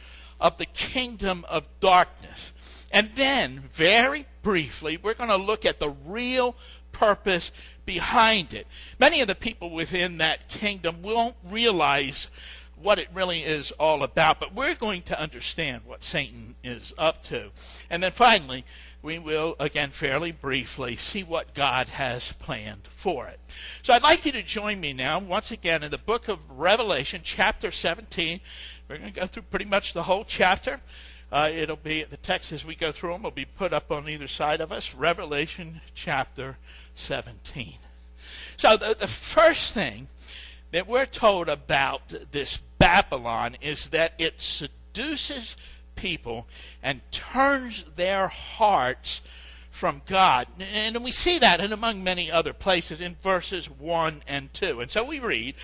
of 0.41 0.57
the 0.57 0.67
kingdom 0.67 1.45
of 1.49 1.69
darkness. 1.81 2.53
And 2.93 3.11
then, 3.15 3.65
very 3.73 4.27
briefly, 4.43 4.97
we're 4.97 5.15
going 5.15 5.31
to 5.31 5.37
look 5.37 5.67
at 5.67 5.81
the 5.81 5.91
real 5.91 6.57
purpose 6.93 7.51
behind 7.85 8.55
it. 8.55 8.67
Many 8.99 9.21
of 9.21 9.29
the 9.29 9.35
people 9.35 9.71
within 9.71 10.19
that 10.19 10.49
kingdom 10.49 11.03
won't 11.03 11.37
realize 11.45 12.29
what 12.81 12.99
it 12.99 13.09
really 13.13 13.43
is 13.43 13.71
all 13.73 14.03
about, 14.03 14.39
but 14.39 14.55
we're 14.55 14.75
going 14.75 15.03
to 15.03 15.21
understand 15.21 15.83
what 15.87 16.05
Satan 16.05 16.55
is 16.63 16.93
up 16.99 17.23
to. 17.25 17.51
And 17.89 18.03
then 18.03 18.13
finally, 18.13 18.65
we 19.03 19.19
will, 19.19 19.57
again, 19.59 19.91
fairly 19.91 20.33
briefly, 20.33 20.97
see 20.97 21.23
what 21.23 21.55
God 21.55 21.89
has 21.89 22.33
planned 22.33 22.89
for 22.97 23.27
it. 23.29 23.41
So 23.83 23.93
I'd 23.93 24.03
like 24.03 24.27
you 24.27 24.33
to 24.33 24.43
join 24.43 24.81
me 24.81 24.93
now, 24.93 25.19
once 25.19 25.51
again, 25.51 25.83
in 25.83 25.91
the 25.91 25.99
book 25.99 26.29
of 26.29 26.39
Revelation, 26.51 27.21
chapter 27.23 27.71
17. 27.71 28.41
We're 28.89 28.99
going 28.99 29.13
to 29.13 29.21
go 29.21 29.27
through 29.27 29.45
pretty 29.45 29.65
much 29.65 29.93
the 29.93 30.05
whole 30.05 30.25
chapter. 30.25 30.81
Uh, 31.31 31.51
it'll 31.53 31.77
be, 31.77 32.05
the 32.05 32.17
text 32.17 32.53
as 32.53 32.65
we 32.65 32.75
go 32.75 32.93
through 32.93 33.13
them 33.13 33.23
will 33.23 33.31
be 33.31 33.45
put 33.45 33.73
up 33.73 33.91
on 33.91 34.09
either 34.09 34.29
side 34.29 34.61
of 34.61 34.71
us. 34.71 34.95
Revelation 34.95 35.81
chapter 35.95 36.57
17. 36.95 37.79
So 38.57 38.77
the, 38.77 38.97
the 38.99 39.07
first 39.07 39.73
thing 39.73 40.09
that 40.73 40.87
we're 40.87 41.07
told 41.07 41.49
about 41.49 42.13
this 42.33 42.59
Babylon 42.79 43.57
is 43.61 43.89
that 43.89 44.15
it 44.19 44.41
seduces 44.41 45.57
people 45.95 46.47
and 46.83 47.01
turns 47.11 47.85
their 47.97 48.29
hearts 48.29 49.23
from 49.71 50.03
God. 50.07 50.47
And 50.75 51.03
we 51.05 51.11
see 51.11 51.39
that 51.39 51.61
in 51.61 51.73
among 51.73 52.03
many 52.03 52.31
other 52.31 52.53
places 52.53 53.01
in 53.01 53.17
verses 53.23 53.69
1 53.69 54.23
and 54.27 54.53
2. 54.55 54.81
And 54.81 54.91
so 54.91 55.05
we 55.05 55.19
read, 55.19 55.55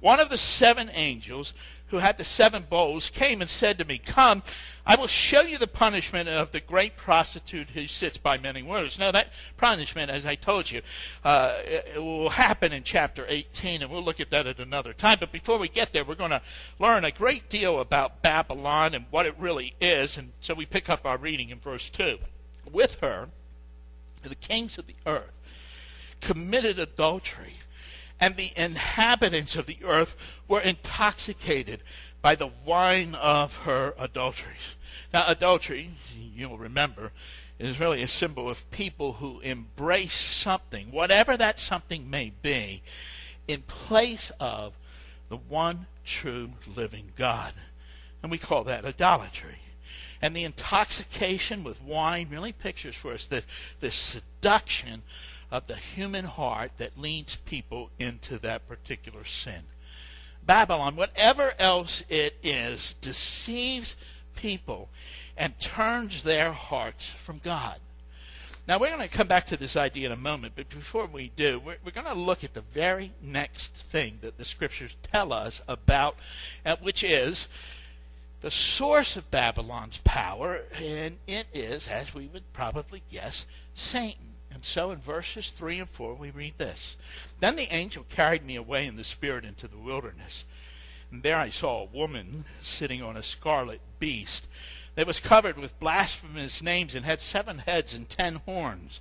One 0.00 0.20
of 0.20 0.28
the 0.28 0.38
seven 0.38 0.90
angels 0.92 1.54
who 1.88 1.98
had 1.98 2.18
the 2.18 2.24
seven 2.24 2.64
bowls 2.68 3.10
came 3.10 3.40
and 3.40 3.50
said 3.50 3.78
to 3.78 3.84
me, 3.84 3.98
Come, 3.98 4.42
I 4.90 4.96
will 4.96 5.06
show 5.06 5.42
you 5.42 5.56
the 5.56 5.68
punishment 5.68 6.28
of 6.28 6.50
the 6.50 6.58
great 6.58 6.96
prostitute 6.96 7.70
who 7.70 7.86
sits 7.86 8.18
by 8.18 8.38
many 8.38 8.60
waters. 8.60 8.98
Now, 8.98 9.12
that 9.12 9.28
punishment, 9.56 10.10
as 10.10 10.26
I 10.26 10.34
told 10.34 10.68
you, 10.68 10.82
uh, 11.22 11.58
will 11.94 12.30
happen 12.30 12.72
in 12.72 12.82
chapter 12.82 13.24
18, 13.28 13.82
and 13.82 13.90
we'll 13.92 14.02
look 14.02 14.18
at 14.18 14.30
that 14.30 14.48
at 14.48 14.58
another 14.58 14.92
time. 14.92 15.18
But 15.20 15.30
before 15.30 15.58
we 15.58 15.68
get 15.68 15.92
there, 15.92 16.04
we're 16.04 16.16
going 16.16 16.32
to 16.32 16.42
learn 16.80 17.04
a 17.04 17.12
great 17.12 17.48
deal 17.48 17.78
about 17.78 18.20
Babylon 18.20 18.92
and 18.96 19.04
what 19.12 19.26
it 19.26 19.36
really 19.38 19.76
is. 19.80 20.18
And 20.18 20.32
so 20.40 20.54
we 20.54 20.66
pick 20.66 20.90
up 20.90 21.06
our 21.06 21.18
reading 21.18 21.50
in 21.50 21.60
verse 21.60 21.88
2. 21.88 22.18
With 22.68 22.98
her, 22.98 23.28
the 24.24 24.34
kings 24.34 24.76
of 24.76 24.88
the 24.88 24.96
earth 25.06 25.30
committed 26.20 26.80
adultery 26.80 27.59
and 28.20 28.36
the 28.36 28.52
inhabitants 28.54 29.56
of 29.56 29.66
the 29.66 29.78
earth 29.84 30.14
were 30.46 30.60
intoxicated 30.60 31.82
by 32.20 32.34
the 32.34 32.50
wine 32.66 33.14
of 33.14 33.58
her 33.58 33.94
adulteries. 33.98 34.76
Now, 35.12 35.24
adultery, 35.26 35.92
you'll 36.14 36.58
remember, 36.58 37.12
is 37.58 37.80
really 37.80 38.02
a 38.02 38.08
symbol 38.08 38.48
of 38.48 38.70
people 38.70 39.14
who 39.14 39.40
embrace 39.40 40.14
something, 40.14 40.90
whatever 40.90 41.36
that 41.36 41.58
something 41.58 42.08
may 42.08 42.32
be, 42.42 42.82
in 43.48 43.62
place 43.62 44.30
of 44.38 44.74
the 45.28 45.36
one 45.36 45.86
true 46.04 46.50
living 46.74 47.12
God. 47.16 47.54
And 48.22 48.30
we 48.30 48.38
call 48.38 48.64
that 48.64 48.84
idolatry. 48.84 49.58
And 50.22 50.36
the 50.36 50.44
intoxication 50.44 51.64
with 51.64 51.82
wine 51.82 52.28
really 52.30 52.52
pictures 52.52 52.94
for 52.94 53.14
us 53.14 53.26
the, 53.26 53.42
the 53.80 53.90
seduction 53.90 55.02
of 55.50 55.66
the 55.66 55.76
human 55.76 56.24
heart 56.24 56.72
that 56.78 56.98
leads 56.98 57.36
people 57.36 57.90
into 57.98 58.38
that 58.38 58.68
particular 58.68 59.24
sin. 59.24 59.62
Babylon, 60.44 60.96
whatever 60.96 61.54
else 61.58 62.02
it 62.08 62.36
is, 62.42 62.94
deceives 63.00 63.96
people 64.36 64.88
and 65.36 65.58
turns 65.60 66.22
their 66.22 66.52
hearts 66.52 67.06
from 67.06 67.40
God. 67.42 67.78
Now, 68.68 68.78
we're 68.78 68.94
going 68.94 69.00
to 69.00 69.08
come 69.08 69.26
back 69.26 69.46
to 69.46 69.56
this 69.56 69.74
idea 69.74 70.06
in 70.06 70.12
a 70.12 70.16
moment, 70.16 70.52
but 70.54 70.68
before 70.68 71.06
we 71.06 71.32
do, 71.34 71.58
we're, 71.58 71.78
we're 71.84 71.90
going 71.90 72.06
to 72.06 72.14
look 72.14 72.44
at 72.44 72.54
the 72.54 72.60
very 72.60 73.12
next 73.20 73.74
thing 73.74 74.18
that 74.22 74.38
the 74.38 74.44
scriptures 74.44 74.96
tell 75.02 75.32
us 75.32 75.60
about, 75.66 76.16
uh, 76.64 76.76
which 76.80 77.02
is 77.02 77.48
the 78.42 78.50
source 78.50 79.16
of 79.16 79.30
Babylon's 79.30 79.98
power, 80.04 80.62
and 80.80 81.18
it 81.26 81.46
is, 81.52 81.88
as 81.88 82.14
we 82.14 82.26
would 82.26 82.52
probably 82.52 83.02
guess, 83.10 83.46
Satan. 83.74 84.29
And 84.60 84.66
so 84.66 84.90
in 84.90 84.98
verses 84.98 85.48
3 85.48 85.78
and 85.78 85.88
4, 85.88 86.16
we 86.16 86.30
read 86.30 86.58
this 86.58 86.98
Then 87.38 87.56
the 87.56 87.72
angel 87.72 88.04
carried 88.10 88.44
me 88.44 88.56
away 88.56 88.84
in 88.84 88.96
the 88.96 89.04
Spirit 89.04 89.42
into 89.42 89.66
the 89.66 89.78
wilderness. 89.78 90.44
And 91.10 91.22
there 91.22 91.38
I 91.38 91.48
saw 91.48 91.80
a 91.80 91.96
woman 91.96 92.44
sitting 92.60 93.02
on 93.02 93.16
a 93.16 93.22
scarlet 93.22 93.80
beast 93.98 94.50
that 94.96 95.06
was 95.06 95.18
covered 95.18 95.56
with 95.56 95.80
blasphemous 95.80 96.62
names 96.62 96.94
and 96.94 97.06
had 97.06 97.22
seven 97.22 97.60
heads 97.60 97.94
and 97.94 98.06
ten 98.06 98.34
horns. 98.44 99.00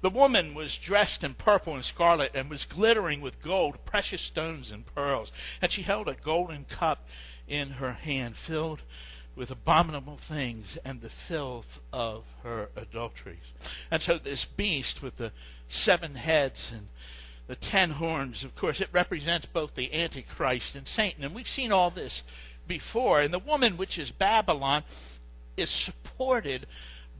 The 0.00 0.08
woman 0.08 0.54
was 0.54 0.78
dressed 0.78 1.22
in 1.22 1.34
purple 1.34 1.74
and 1.74 1.84
scarlet 1.84 2.30
and 2.34 2.48
was 2.48 2.64
glittering 2.64 3.20
with 3.20 3.42
gold, 3.42 3.84
precious 3.84 4.22
stones, 4.22 4.70
and 4.72 4.86
pearls. 4.94 5.30
And 5.60 5.70
she 5.70 5.82
held 5.82 6.08
a 6.08 6.14
golden 6.14 6.64
cup 6.64 7.06
in 7.46 7.72
her 7.72 7.92
hand 7.92 8.38
filled 8.38 8.82
with 9.36 9.50
abominable 9.50 10.16
things 10.16 10.78
and 10.82 11.02
the 11.02 11.10
filth 11.10 11.80
of 11.92 12.24
her 12.42 12.70
adulteries. 12.74 13.52
And 13.90 14.02
so 14.02 14.18
this 14.18 14.44
beast 14.44 15.02
with 15.02 15.16
the 15.16 15.32
seven 15.68 16.14
heads 16.14 16.72
and 16.74 16.88
the 17.46 17.56
ten 17.56 17.90
horns, 17.90 18.44
of 18.44 18.56
course, 18.56 18.80
it 18.80 18.88
represents 18.92 19.46
both 19.46 19.74
the 19.74 19.94
Antichrist 19.94 20.74
and 20.74 20.88
Satan. 20.88 21.24
And 21.24 21.34
we've 21.34 21.48
seen 21.48 21.72
all 21.72 21.90
this 21.90 22.22
before. 22.66 23.20
And 23.20 23.32
the 23.32 23.38
woman, 23.38 23.76
which 23.76 23.98
is 23.98 24.10
Babylon, 24.10 24.82
is 25.56 25.70
supported 25.70 26.66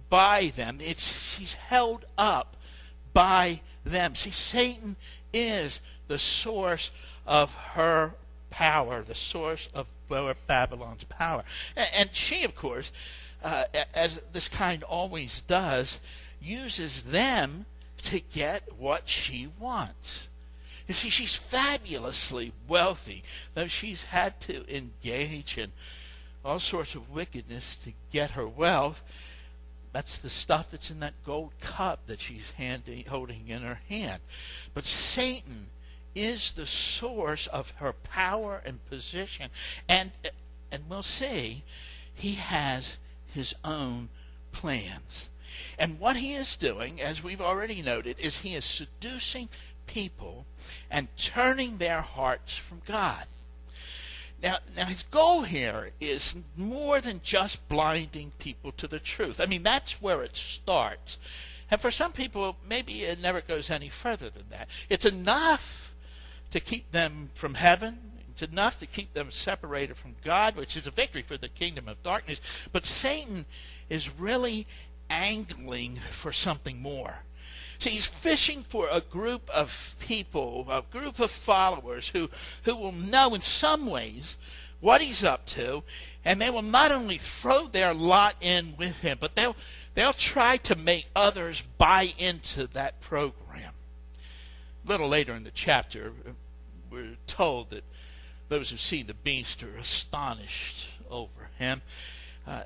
by 0.08 0.52
them. 0.54 0.78
It's 0.80 1.36
she's 1.36 1.54
held 1.54 2.04
up 2.18 2.56
by 3.12 3.60
them. 3.84 4.14
See, 4.14 4.30
Satan 4.30 4.96
is 5.32 5.80
the 6.08 6.18
source 6.18 6.90
of 7.26 7.54
her 7.54 8.14
power, 8.50 9.02
the 9.02 9.14
source 9.14 9.68
of 9.74 9.86
Babylon's 10.46 11.04
power. 11.04 11.44
And 11.76 12.10
she, 12.12 12.44
of 12.44 12.54
course, 12.54 12.92
uh, 13.42 13.64
as 13.94 14.22
this 14.32 14.48
kind 14.48 14.82
always 14.84 15.42
does, 15.42 16.00
uses 16.46 17.04
them 17.04 17.66
to 18.02 18.20
get 18.20 18.78
what 18.78 19.08
she 19.08 19.48
wants. 19.58 20.28
You 20.86 20.94
see, 20.94 21.10
she's 21.10 21.34
fabulously 21.34 22.52
wealthy, 22.68 23.24
though 23.54 23.66
she's 23.66 24.04
had 24.04 24.40
to 24.42 24.64
engage 24.74 25.58
in 25.58 25.72
all 26.44 26.60
sorts 26.60 26.94
of 26.94 27.10
wickedness 27.10 27.74
to 27.76 27.92
get 28.12 28.32
her 28.32 28.46
wealth. 28.46 29.02
That's 29.92 30.18
the 30.18 30.30
stuff 30.30 30.70
that's 30.70 30.90
in 30.90 31.00
that 31.00 31.14
gold 31.24 31.52
cup 31.60 32.06
that 32.06 32.20
she's 32.20 32.52
holding 33.08 33.48
in 33.48 33.62
her 33.62 33.80
hand. 33.88 34.20
But 34.74 34.84
Satan 34.84 35.66
is 36.14 36.52
the 36.52 36.66
source 36.66 37.46
of 37.48 37.70
her 37.76 37.92
power 37.92 38.62
and 38.64 38.84
position. 38.88 39.50
And, 39.88 40.12
and 40.70 40.84
we'll 40.88 41.02
see, 41.02 41.64
he 42.14 42.34
has 42.34 42.98
his 43.34 43.54
own 43.64 44.08
plans. 44.52 45.28
And 45.78 46.00
what 46.00 46.16
he 46.16 46.34
is 46.34 46.56
doing, 46.56 47.00
as 47.00 47.22
we've 47.22 47.40
already 47.40 47.82
noted, 47.82 48.18
is 48.18 48.40
he 48.40 48.54
is 48.54 48.64
seducing 48.64 49.48
people 49.86 50.46
and 50.90 51.08
turning 51.16 51.78
their 51.78 52.00
hearts 52.00 52.56
from 52.56 52.82
God. 52.86 53.26
Now, 54.42 54.58
now 54.76 54.86
his 54.86 55.02
goal 55.04 55.42
here 55.42 55.90
is 56.00 56.34
more 56.56 57.00
than 57.00 57.20
just 57.22 57.66
blinding 57.68 58.32
people 58.38 58.72
to 58.72 58.86
the 58.86 58.98
truth. 58.98 59.40
I 59.40 59.46
mean, 59.46 59.62
that's 59.62 60.02
where 60.02 60.22
it 60.22 60.36
starts. 60.36 61.18
And 61.70 61.80
for 61.80 61.90
some 61.90 62.12
people, 62.12 62.56
maybe 62.68 63.02
it 63.02 63.20
never 63.20 63.40
goes 63.40 63.70
any 63.70 63.88
further 63.88 64.30
than 64.30 64.44
that. 64.50 64.68
It's 64.88 65.04
enough 65.04 65.94
to 66.50 66.60
keep 66.60 66.92
them 66.92 67.30
from 67.34 67.54
heaven. 67.54 67.98
It's 68.30 68.42
enough 68.42 68.78
to 68.80 68.86
keep 68.86 69.14
them 69.14 69.30
separated 69.30 69.96
from 69.96 70.14
God, 70.22 70.56
which 70.56 70.76
is 70.76 70.86
a 70.86 70.90
victory 70.90 71.22
for 71.22 71.38
the 71.38 71.48
kingdom 71.48 71.88
of 71.88 72.02
darkness. 72.02 72.40
But 72.70 72.84
Satan 72.84 73.46
is 73.88 74.18
really 74.18 74.66
angling 75.10 75.96
for 76.10 76.32
something 76.32 76.80
more. 76.80 77.18
See, 77.78 77.90
he's 77.90 78.06
fishing 78.06 78.62
for 78.62 78.88
a 78.90 79.00
group 79.00 79.50
of 79.50 79.96
people, 80.00 80.66
a 80.70 80.82
group 80.82 81.20
of 81.20 81.30
followers 81.30 82.08
who, 82.08 82.30
who 82.62 82.74
will 82.74 82.92
know 82.92 83.34
in 83.34 83.40
some 83.42 83.86
ways 83.86 84.36
what 84.80 85.00
he's 85.00 85.24
up 85.24 85.46
to, 85.46 85.82
and 86.24 86.40
they 86.40 86.50
will 86.50 86.62
not 86.62 86.92
only 86.92 87.18
throw 87.18 87.66
their 87.66 87.92
lot 87.92 88.36
in 88.40 88.74
with 88.78 89.00
him, 89.00 89.18
but 89.20 89.34
they'll, 89.34 89.56
they'll 89.94 90.12
try 90.12 90.56
to 90.58 90.76
make 90.76 91.06
others 91.14 91.62
buy 91.78 92.12
into 92.18 92.66
that 92.68 93.00
program. 93.00 93.72
A 94.84 94.88
little 94.88 95.08
later 95.08 95.34
in 95.34 95.44
the 95.44 95.50
chapter, 95.50 96.12
we're 96.90 97.16
told 97.26 97.70
that 97.70 97.84
those 98.48 98.70
who 98.70 98.76
see 98.76 99.02
the 99.02 99.14
beast 99.14 99.62
are 99.62 99.76
astonished 99.76 100.92
over 101.10 101.50
him. 101.58 101.82
Uh, 102.46 102.62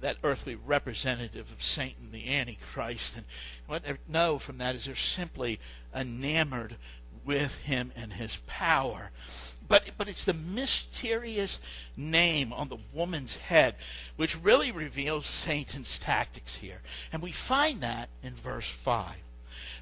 that 0.00 0.16
earthly 0.24 0.54
representative 0.54 1.52
of 1.52 1.62
Satan, 1.62 2.12
the 2.12 2.34
Antichrist. 2.34 3.14
And 3.14 3.26
what 3.66 3.84
they 3.84 3.98
know 4.08 4.38
from 4.38 4.56
that 4.58 4.74
is 4.74 4.86
they're 4.86 4.94
simply 4.94 5.60
enamored 5.94 6.76
with 7.26 7.58
him 7.58 7.92
and 7.94 8.14
his 8.14 8.36
power. 8.46 9.10
But, 9.68 9.90
but 9.98 10.08
it's 10.08 10.24
the 10.24 10.32
mysterious 10.32 11.60
name 11.94 12.54
on 12.54 12.68
the 12.68 12.78
woman's 12.94 13.36
head 13.36 13.74
which 14.16 14.40
really 14.42 14.72
reveals 14.72 15.26
Satan's 15.26 15.98
tactics 15.98 16.56
here. 16.56 16.80
And 17.12 17.22
we 17.22 17.32
find 17.32 17.82
that 17.82 18.08
in 18.22 18.34
verse 18.34 18.70
5. 18.70 19.16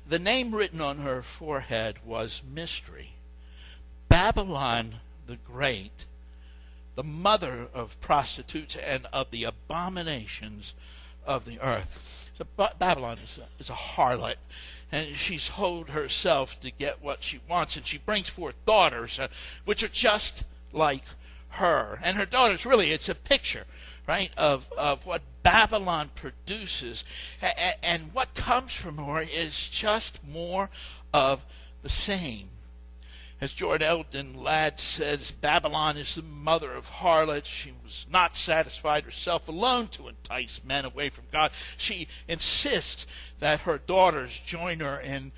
the 0.09 0.19
name 0.19 0.55
written 0.55 0.81
on 0.81 0.99
her 0.99 1.23
forehead 1.23 1.99
was 2.05 2.43
Mystery. 2.53 3.13
Babylon 4.09 4.97
the 5.27 5.37
Great, 5.37 6.07
the 6.97 7.05
mother 7.05 7.69
of 7.73 8.01
prostitutes 8.01 8.75
and 8.75 9.07
of 9.13 9.31
the 9.31 9.45
abominations 9.45 10.75
of 11.25 11.45
the 11.45 11.61
earth. 11.61 12.31
So 12.37 12.45
Babylon 12.79 13.19
is 13.23 13.39
a, 13.39 13.63
is 13.63 13.71
a 13.71 13.75
harlot, 13.75 14.37
and 14.91 15.17
she's 15.17 15.45
sold 15.55 15.91
herself 15.91 16.59
to 16.61 16.71
get 16.71 17.03
what 17.03 17.23
she 17.23 17.41
wants, 17.49 17.77
and 17.77 17.87
she 17.87 17.99
brings 17.99 18.29
forth 18.29 18.55
daughters, 18.65 19.19
uh, 19.19 19.29
which 19.65 19.83
are 19.83 19.89
just 19.89 20.45
like 20.73 21.05
her. 21.51 21.99
And 22.03 22.17
her 22.17 22.27
daughters, 22.27 22.67
really, 22.67 22.93
it's 22.93 23.09
a 23.09 23.15
picture, 23.15 23.65
right, 24.07 24.31
of, 24.37 24.71
of 24.77 25.07
what 25.07 25.23
Babylon 25.43 26.11
produces. 26.15 27.05
A- 27.43 27.85
and 27.85 28.13
what 28.13 28.35
comes 28.35 28.73
from 28.73 28.99
her 28.99 29.21
is 29.21 29.69
just 29.69 30.21
more 30.27 30.71
of 31.13 31.45
the 31.83 31.89
same. 31.89 32.49
As 33.39 33.53
George 33.53 33.83
Eldon 33.83 34.35
Ladd 34.35 34.81
says, 34.81 35.31
Babylon 35.31 35.99
is 35.99 36.15
the 36.15 36.23
mother 36.23 36.73
of 36.73 36.89
harlots. 36.89 37.51
She 37.51 37.73
was 37.85 38.07
not 38.11 38.35
satisfied 38.35 39.05
herself 39.05 39.47
alone 39.47 39.89
to 39.89 40.09
entice 40.09 40.63
men 40.65 40.87
away 40.87 41.11
from 41.11 41.25
God. 41.31 41.51
She 41.77 42.09
insists 42.27 43.07
that 43.39 43.61
her 43.61 43.77
daughters 43.77 44.41
join 44.47 44.81
her 44.81 44.99
in 44.99 45.33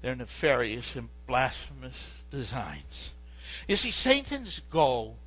their 0.00 0.14
nefarious 0.14 0.94
and 0.94 1.08
blasphemous 1.26 2.10
designs. 2.30 3.10
You 3.66 3.74
see, 3.74 3.90
Satan's 3.90 4.60
goal 4.70 5.18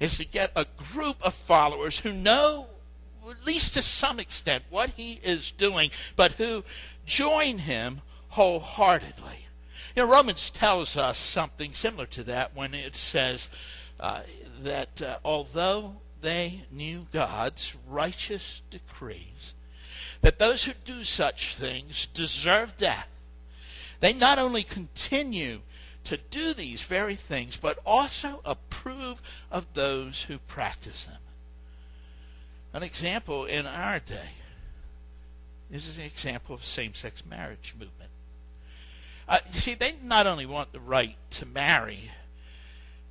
is 0.00 0.16
to 0.18 0.24
get 0.24 0.50
a 0.56 0.66
group 0.92 1.16
of 1.22 1.34
followers 1.34 2.00
who 2.00 2.12
know, 2.12 2.66
at 3.28 3.46
least 3.46 3.74
to 3.74 3.82
some 3.82 4.18
extent, 4.18 4.64
what 4.68 4.90
he 4.90 5.20
is 5.22 5.52
doing, 5.52 5.90
but 6.16 6.32
who 6.32 6.64
join 7.06 7.58
him 7.58 8.00
wholeheartedly. 8.30 9.47
You 9.98 10.06
know, 10.06 10.12
Romans 10.12 10.50
tells 10.50 10.96
us 10.96 11.18
something 11.18 11.74
similar 11.74 12.06
to 12.06 12.22
that 12.22 12.54
when 12.54 12.72
it 12.72 12.94
says 12.94 13.48
uh, 13.98 14.20
that 14.62 15.02
uh, 15.02 15.16
although 15.24 15.96
they 16.20 16.62
knew 16.70 17.08
God's 17.12 17.74
righteous 17.84 18.62
decrees, 18.70 19.54
that 20.20 20.38
those 20.38 20.62
who 20.62 20.74
do 20.84 21.02
such 21.02 21.56
things 21.56 22.06
deserve 22.06 22.76
death, 22.76 23.08
they 23.98 24.12
not 24.12 24.38
only 24.38 24.62
continue 24.62 25.62
to 26.04 26.16
do 26.16 26.54
these 26.54 26.82
very 26.82 27.16
things, 27.16 27.56
but 27.56 27.80
also 27.84 28.40
approve 28.44 29.20
of 29.50 29.66
those 29.74 30.22
who 30.22 30.38
practice 30.38 31.06
them. 31.06 31.18
An 32.72 32.84
example 32.84 33.46
in 33.46 33.66
our 33.66 33.98
day 33.98 34.30
is 35.72 35.98
an 35.98 36.04
example 36.04 36.54
of 36.54 36.64
same 36.64 36.94
sex 36.94 37.24
marriage 37.26 37.74
movement. 37.76 38.12
Uh, 39.28 39.38
you 39.52 39.60
see, 39.60 39.74
they 39.74 39.94
not 40.02 40.26
only 40.26 40.46
want 40.46 40.72
the 40.72 40.80
right 40.80 41.16
to 41.30 41.44
marry, 41.44 42.10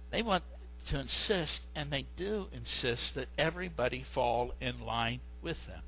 they 0.10 0.24
want 0.24 0.44
to 0.86 1.00
insist, 1.00 1.68
and 1.76 1.92
they 1.92 2.06
do 2.16 2.48
insist, 2.52 3.14
that 3.16 3.28
everybody 3.38 4.02
fall 4.02 4.54
in 4.60 4.84
line 4.84 5.20
with 5.42 5.68
them. 5.68 5.82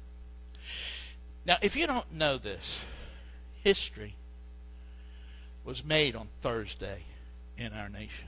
Now, 1.45 1.57
if 1.61 1.75
you 1.75 1.87
don't 1.87 2.13
know 2.13 2.37
this, 2.37 2.85
history 3.63 4.15
was 5.63 5.83
made 5.83 6.15
on 6.15 6.27
Thursday 6.41 7.03
in 7.57 7.73
our 7.73 7.89
nation. 7.89 8.27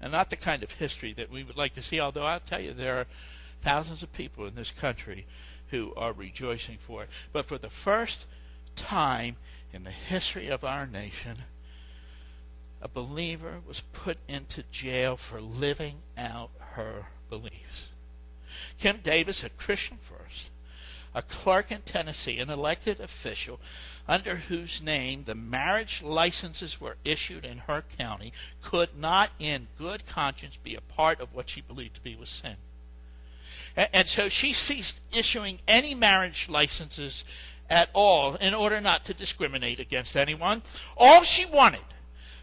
And 0.00 0.12
not 0.12 0.30
the 0.30 0.36
kind 0.36 0.62
of 0.62 0.72
history 0.72 1.12
that 1.14 1.30
we 1.30 1.42
would 1.42 1.56
like 1.56 1.72
to 1.74 1.82
see, 1.82 1.98
although 1.98 2.26
I'll 2.26 2.40
tell 2.40 2.60
you, 2.60 2.72
there 2.72 2.98
are 2.98 3.06
thousands 3.62 4.02
of 4.02 4.12
people 4.12 4.46
in 4.46 4.54
this 4.54 4.70
country 4.70 5.26
who 5.70 5.92
are 5.96 6.12
rejoicing 6.12 6.78
for 6.78 7.02
it. 7.02 7.08
But 7.32 7.46
for 7.46 7.58
the 7.58 7.70
first 7.70 8.26
time 8.76 9.36
in 9.76 9.84
the 9.84 9.90
history 9.90 10.48
of 10.48 10.64
our 10.64 10.86
nation, 10.86 11.44
a 12.80 12.88
believer 12.88 13.60
was 13.68 13.82
put 13.92 14.16
into 14.26 14.64
jail 14.72 15.16
for 15.18 15.40
living 15.40 15.96
out 16.16 16.50
her 16.72 17.08
beliefs. 17.28 17.88
Kim 18.78 19.00
Davis, 19.02 19.44
a 19.44 19.50
Christian 19.50 19.98
first, 20.02 20.50
a 21.14 21.20
clerk 21.20 21.70
in 21.70 21.82
Tennessee, 21.82 22.38
an 22.38 22.48
elected 22.48 23.00
official 23.00 23.60
under 24.08 24.36
whose 24.36 24.82
name 24.82 25.24
the 25.24 25.34
marriage 25.34 26.02
licenses 26.02 26.80
were 26.80 26.96
issued 27.04 27.44
in 27.44 27.58
her 27.58 27.84
county, 27.98 28.32
could 28.62 28.98
not 28.98 29.30
in 29.38 29.68
good 29.76 30.06
conscience 30.06 30.56
be 30.56 30.74
a 30.74 30.80
part 30.80 31.20
of 31.20 31.34
what 31.34 31.50
she 31.50 31.60
believed 31.60 31.96
to 31.96 32.00
be 32.00 32.16
was 32.16 32.30
sin. 32.30 32.56
And 33.76 34.08
so 34.08 34.30
she 34.30 34.54
ceased 34.54 35.02
issuing 35.14 35.58
any 35.68 35.94
marriage 35.94 36.48
licenses 36.48 37.24
at 37.68 37.90
all 37.92 38.34
in 38.36 38.54
order 38.54 38.80
not 38.80 39.04
to 39.04 39.14
discriminate 39.14 39.80
against 39.80 40.16
anyone. 40.16 40.62
All 40.96 41.22
she 41.22 41.46
wanted 41.46 41.80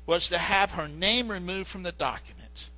was 0.06 0.30
to 0.30 0.38
have 0.38 0.72
her 0.72 0.88
name 0.88 1.30
removed 1.30 1.70
from 1.70 1.84
the 1.84 1.92
document. 1.92 2.70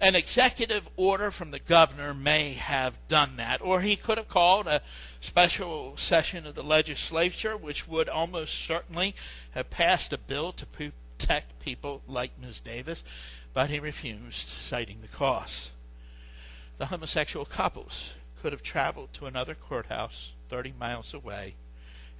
An 0.00 0.16
executive 0.16 0.88
order 0.96 1.30
from 1.30 1.52
the 1.52 1.60
governor 1.60 2.12
may 2.12 2.54
have 2.54 2.98
done 3.06 3.36
that, 3.36 3.60
or 3.60 3.80
he 3.80 3.94
could 3.94 4.18
have 4.18 4.28
called 4.28 4.66
a 4.66 4.82
special 5.20 5.96
session 5.96 6.44
of 6.44 6.56
the 6.56 6.64
legislature, 6.64 7.56
which 7.56 7.86
would 7.86 8.08
almost 8.08 8.54
certainly 8.54 9.14
have 9.52 9.70
passed 9.70 10.12
a 10.12 10.18
bill 10.18 10.50
to 10.52 10.66
protect 10.66 11.60
people 11.60 12.02
like 12.08 12.32
Ms. 12.40 12.58
Davis, 12.58 13.04
but 13.54 13.70
he 13.70 13.78
refused, 13.78 14.48
citing 14.48 14.98
the 15.02 15.08
cost. 15.08 15.70
The 16.78 16.86
homosexual 16.86 17.44
couples 17.44 18.10
could 18.40 18.50
have 18.50 18.62
traveled 18.62 19.12
to 19.12 19.26
another 19.26 19.54
courthouse 19.54 20.32
30 20.48 20.74
miles 20.80 21.14
away 21.14 21.54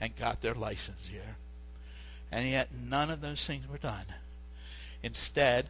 and 0.03 0.17
got 0.17 0.41
their 0.41 0.53
license 0.53 0.99
here. 1.09 1.37
And 2.33 2.49
yet 2.49 2.71
none 2.75 3.09
of 3.09 3.21
those 3.21 3.47
things 3.47 3.69
were 3.71 3.79
done. 3.79 4.07
Instead, 5.01 5.69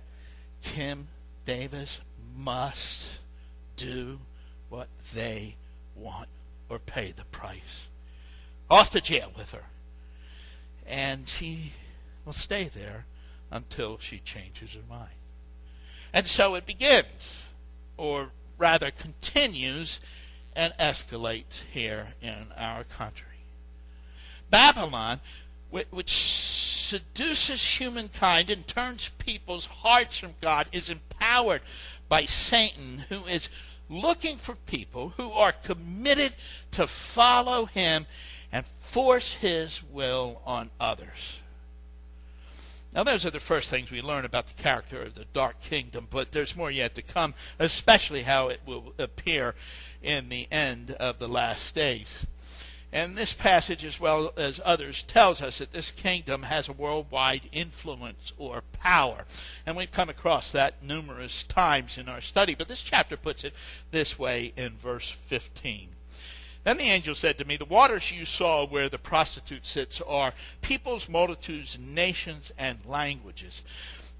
Kim 0.62 1.08
Davis 1.44 2.00
must 2.34 3.18
do 3.76 4.20
what 4.70 4.88
they 5.14 5.56
want 5.94 6.28
or 6.70 6.78
pay 6.78 7.12
the 7.12 7.24
price. 7.24 7.88
Off 8.70 8.88
to 8.90 9.02
jail 9.02 9.30
with 9.36 9.52
her. 9.52 9.64
And 10.86 11.28
she 11.28 11.72
will 12.24 12.32
stay 12.32 12.70
there 12.74 13.04
until 13.50 13.98
she 13.98 14.18
changes 14.18 14.72
her 14.72 14.80
mind. 14.88 15.10
And 16.14 16.26
so 16.26 16.54
it 16.54 16.64
begins, 16.64 17.48
or 17.98 18.30
rather 18.56 18.90
continues 18.90 20.00
and 20.56 20.72
escalates 20.80 21.64
here 21.70 22.14
in 22.22 22.46
our 22.56 22.84
country. 22.84 23.31
Babylon, 24.52 25.20
which 25.70 26.10
seduces 26.10 27.64
humankind 27.64 28.50
and 28.50 28.68
turns 28.68 29.10
people's 29.18 29.64
hearts 29.66 30.18
from 30.18 30.34
God, 30.42 30.68
is 30.70 30.90
empowered 30.90 31.62
by 32.08 32.26
Satan, 32.26 33.04
who 33.08 33.24
is 33.24 33.48
looking 33.88 34.36
for 34.36 34.54
people 34.54 35.14
who 35.16 35.32
are 35.32 35.52
committed 35.52 36.34
to 36.72 36.86
follow 36.86 37.64
him 37.64 38.06
and 38.52 38.66
force 38.80 39.34
his 39.36 39.82
will 39.82 40.42
on 40.44 40.70
others. 40.78 41.38
Now, 42.94 43.04
those 43.04 43.24
are 43.24 43.30
the 43.30 43.40
first 43.40 43.70
things 43.70 43.90
we 43.90 44.02
learn 44.02 44.26
about 44.26 44.48
the 44.48 44.62
character 44.62 45.00
of 45.00 45.14
the 45.14 45.24
Dark 45.32 45.62
Kingdom, 45.62 46.08
but 46.10 46.32
there's 46.32 46.54
more 46.54 46.70
yet 46.70 46.94
to 46.96 47.02
come, 47.02 47.32
especially 47.58 48.24
how 48.24 48.48
it 48.48 48.60
will 48.66 48.92
appear 48.98 49.54
in 50.02 50.28
the 50.28 50.46
end 50.52 50.90
of 50.90 51.18
the 51.18 51.28
last 51.28 51.74
days. 51.74 52.26
And 52.92 53.16
this 53.16 53.32
passage, 53.32 53.86
as 53.86 53.98
well 53.98 54.32
as 54.36 54.60
others, 54.64 55.00
tells 55.02 55.40
us 55.40 55.58
that 55.58 55.72
this 55.72 55.90
kingdom 55.90 56.42
has 56.42 56.68
a 56.68 56.74
worldwide 56.74 57.48
influence 57.50 58.32
or 58.36 58.62
power. 58.72 59.24
And 59.64 59.76
we've 59.76 59.90
come 59.90 60.10
across 60.10 60.52
that 60.52 60.82
numerous 60.82 61.42
times 61.44 61.96
in 61.96 62.06
our 62.06 62.20
study. 62.20 62.54
But 62.54 62.68
this 62.68 62.82
chapter 62.82 63.16
puts 63.16 63.44
it 63.44 63.54
this 63.92 64.18
way 64.18 64.52
in 64.58 64.76
verse 64.76 65.08
15. 65.08 65.88
Then 66.64 66.76
the 66.76 66.84
angel 66.84 67.14
said 67.14 67.38
to 67.38 67.46
me, 67.46 67.56
The 67.56 67.64
waters 67.64 68.12
you 68.12 68.26
saw 68.26 68.66
where 68.66 68.90
the 68.90 68.98
prostitute 68.98 69.66
sits 69.66 70.00
are 70.02 70.34
peoples, 70.60 71.08
multitudes, 71.08 71.78
nations, 71.80 72.52
and 72.58 72.78
languages. 72.84 73.62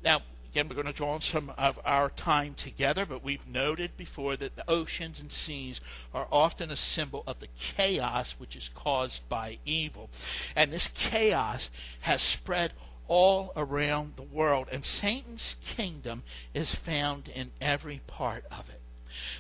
Now, 0.03 0.23
Again, 0.53 0.69
we're 0.69 0.75
going 0.75 0.87
to 0.87 0.93
draw 0.93 1.15
on 1.15 1.23
some 1.23 1.51
of 1.57 1.81
our 1.83 2.11
time 2.11 2.53
together, 2.53 3.07
but 3.07 3.25
we've 3.25 3.49
noted 3.49 3.97
before 3.97 4.37
that 4.37 4.55
the 4.55 4.69
oceans 4.69 5.19
and 5.19 5.33
seas 5.33 5.81
are 6.13 6.29
often 6.31 6.71
a 6.71 6.77
symbol 6.77 7.25
of 7.27 7.39
the 7.39 7.49
chaos 7.59 8.33
which 8.33 8.55
is 8.55 8.69
caused 8.69 9.27
by 9.31 9.57
evil. 9.65 10.11
And 10.55 10.71
this 10.71 10.89
chaos 10.89 11.71
has 12.01 12.21
spread 12.21 12.75
all 13.09 13.55
around 13.57 14.17
the 14.17 14.23
world, 14.23 14.69
and 14.71 14.85
Satan's 14.85 15.57
kingdom 15.63 16.23
is 16.53 16.75
found 16.75 17.31
in 17.35 17.53
every 17.59 18.03
part 18.07 18.45
of 18.51 18.69
it. 18.69 18.82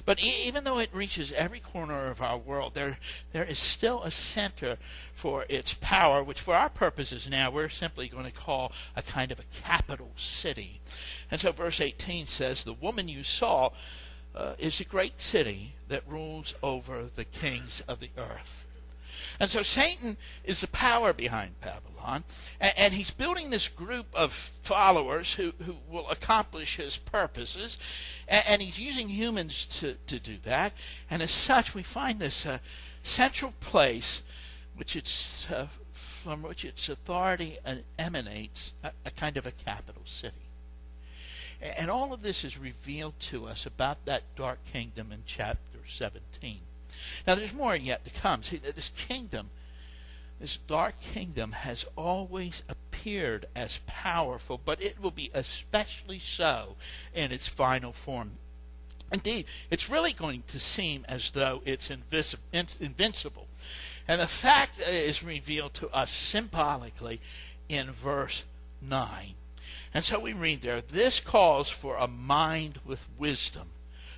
But 0.04 0.20
even 0.22 0.64
though 0.64 0.78
it 0.78 0.90
reaches 0.92 1.32
every 1.32 1.60
corner 1.60 2.10
of 2.10 2.20
our 2.20 2.38
world, 2.38 2.74
there, 2.74 2.98
there 3.32 3.44
is 3.44 3.58
still 3.58 4.02
a 4.02 4.10
center 4.10 4.78
for 5.14 5.44
its 5.48 5.74
power, 5.74 6.22
which 6.22 6.40
for 6.40 6.54
our 6.54 6.68
purposes 6.68 7.28
now 7.28 7.50
we're 7.50 7.68
simply 7.68 8.08
going 8.08 8.24
to 8.24 8.32
call 8.32 8.72
a 8.96 9.02
kind 9.02 9.32
of 9.32 9.40
a 9.40 9.44
capital 9.52 10.12
city. 10.16 10.80
And 11.30 11.40
so 11.40 11.52
verse 11.52 11.80
18 11.80 12.26
says, 12.26 12.64
The 12.64 12.72
woman 12.72 13.08
you 13.08 13.22
saw 13.22 13.70
uh, 14.34 14.54
is 14.58 14.80
a 14.80 14.84
great 14.84 15.20
city 15.20 15.74
that 15.88 16.02
rules 16.08 16.54
over 16.62 17.08
the 17.14 17.24
kings 17.24 17.82
of 17.86 18.00
the 18.00 18.10
earth. 18.16 18.61
And 19.42 19.50
so 19.50 19.62
Satan 19.62 20.18
is 20.44 20.60
the 20.60 20.68
power 20.68 21.12
behind 21.12 21.60
Babylon, 21.60 22.22
and, 22.60 22.72
and 22.76 22.94
he's 22.94 23.10
building 23.10 23.50
this 23.50 23.66
group 23.66 24.06
of 24.14 24.32
followers 24.32 25.32
who, 25.34 25.52
who 25.64 25.78
will 25.90 26.08
accomplish 26.10 26.76
his 26.76 26.96
purposes, 26.96 27.76
and, 28.28 28.44
and 28.46 28.62
he's 28.62 28.78
using 28.78 29.08
humans 29.08 29.64
to, 29.64 29.96
to 30.06 30.20
do 30.20 30.36
that. 30.44 30.74
And 31.10 31.22
as 31.22 31.32
such, 31.32 31.74
we 31.74 31.82
find 31.82 32.20
this 32.20 32.46
uh, 32.46 32.58
central 33.02 33.52
place 33.58 34.22
which 34.76 34.94
it's, 34.94 35.50
uh, 35.50 35.66
from 35.92 36.42
which 36.42 36.64
its 36.64 36.88
authority 36.88 37.58
emanates, 37.98 38.72
a, 38.84 38.92
a 39.04 39.10
kind 39.10 39.36
of 39.36 39.44
a 39.44 39.50
capital 39.50 40.02
city. 40.04 40.36
And 41.60 41.90
all 41.90 42.12
of 42.12 42.22
this 42.22 42.44
is 42.44 42.56
revealed 42.56 43.18
to 43.18 43.46
us 43.46 43.66
about 43.66 44.04
that 44.04 44.22
dark 44.36 44.60
kingdom 44.72 45.10
in 45.10 45.24
chapter 45.26 45.80
17. 45.84 46.60
Now, 47.26 47.34
there's 47.34 47.54
more 47.54 47.76
yet 47.76 48.04
to 48.04 48.10
come. 48.10 48.42
See, 48.42 48.56
this 48.56 48.90
kingdom, 48.90 49.50
this 50.40 50.56
dark 50.56 51.00
kingdom, 51.00 51.52
has 51.52 51.84
always 51.96 52.62
appeared 52.68 53.46
as 53.54 53.80
powerful, 53.86 54.60
but 54.64 54.82
it 54.82 55.00
will 55.00 55.10
be 55.10 55.30
especially 55.34 56.18
so 56.18 56.76
in 57.14 57.32
its 57.32 57.48
final 57.48 57.92
form. 57.92 58.32
Indeed, 59.12 59.44
it's 59.70 59.90
really 59.90 60.12
going 60.14 60.44
to 60.46 60.58
seem 60.58 61.04
as 61.06 61.32
though 61.32 61.62
it's 61.66 61.90
invincible. 61.90 63.46
And 64.08 64.20
the 64.20 64.26
fact 64.26 64.80
is 64.80 65.22
revealed 65.22 65.74
to 65.74 65.90
us 65.90 66.10
symbolically 66.10 67.20
in 67.68 67.90
verse 67.90 68.44
9. 68.80 69.34
And 69.92 70.02
so 70.02 70.18
we 70.18 70.32
read 70.32 70.62
there, 70.62 70.80
this 70.80 71.20
calls 71.20 71.68
for 71.68 71.96
a 71.96 72.08
mind 72.08 72.78
with 72.86 73.06
wisdom. 73.18 73.71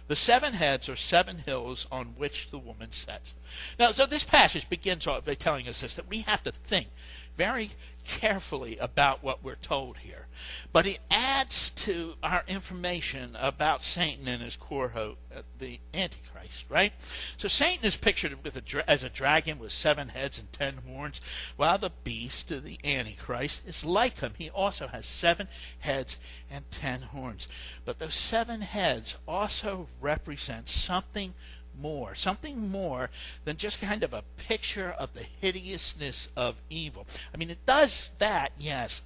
The 0.07 0.17
seven 0.17 0.55
heads 0.55 0.89
are 0.89 0.97
seven 0.97 1.39
hills 1.39 1.87
on 1.91 2.15
which 2.19 2.51
the 2.51 2.59
woman 2.59 2.93
sits. 2.93 3.35
Now, 3.79 3.93
so 3.93 4.05
this 4.05 4.25
passage 4.25 4.69
begins 4.69 5.07
by 5.07 5.35
telling 5.35 5.67
us 5.67 5.81
this 5.81 5.97
that 5.97 6.09
we 6.09 6.21
have 6.23 6.43
to 6.45 6.53
think 6.53 6.89
very 7.37 7.71
carefully 8.05 8.77
about 8.79 9.23
what 9.23 9.43
we're 9.43 9.55
told 9.55 9.99
here. 9.99 10.27
But 10.73 10.87
it 10.87 10.99
adds 11.11 11.71
to 11.71 12.15
our 12.23 12.43
information 12.47 13.37
about 13.41 13.83
Satan 13.83 14.29
and 14.29 14.43
his 14.43 14.57
cohort, 14.57 15.17
uh, 15.35 15.43
the 15.59 15.81
Antichrist, 15.95 16.67
right? 16.69 16.93
So 17.37 17.49
Satan 17.49 17.85
is 17.87 17.97
pictured 17.97 18.45
with 18.45 18.57
a, 18.57 18.91
as 18.91 19.03
a 19.03 19.09
dragon 19.09 19.59
with 19.59 19.73
seven 19.73 20.09
heads 20.09 20.39
and 20.39 20.53
ten 20.53 20.79
horns, 20.87 21.21
while 21.57 21.79
the 21.79 21.93
beast, 22.03 22.49
the 22.49 22.79
Antichrist, 22.85 23.63
is 23.67 23.85
like 23.85 24.21
him. 24.21 24.33
He 24.37 24.51
also 24.51 24.89
has 24.89 25.07
seven 25.07 25.49
heads 25.79 26.19
and 26.51 26.71
ten 26.71 27.03
horns. 27.03 27.49
But 27.85 27.99
those 27.99 28.15
seven 28.15 28.61
heads 28.63 29.17
also 29.27 29.89
represent 30.01 30.69
something 30.69 31.35
more, 31.81 32.15
something 32.15 32.71
more 32.71 33.11
than 33.45 33.57
just 33.57 33.81
kind 33.81 34.03
of 34.03 34.13
a 34.13 34.25
picture 34.37 34.95
of 34.99 35.15
the 35.15 35.25
hideousness 35.41 36.29
of 36.37 36.57
evil. 36.71 37.07
I 37.33 37.37
mean, 37.37 37.51
it 37.51 37.65
does 37.67 38.13
that, 38.19 38.53
yes, 38.59 39.03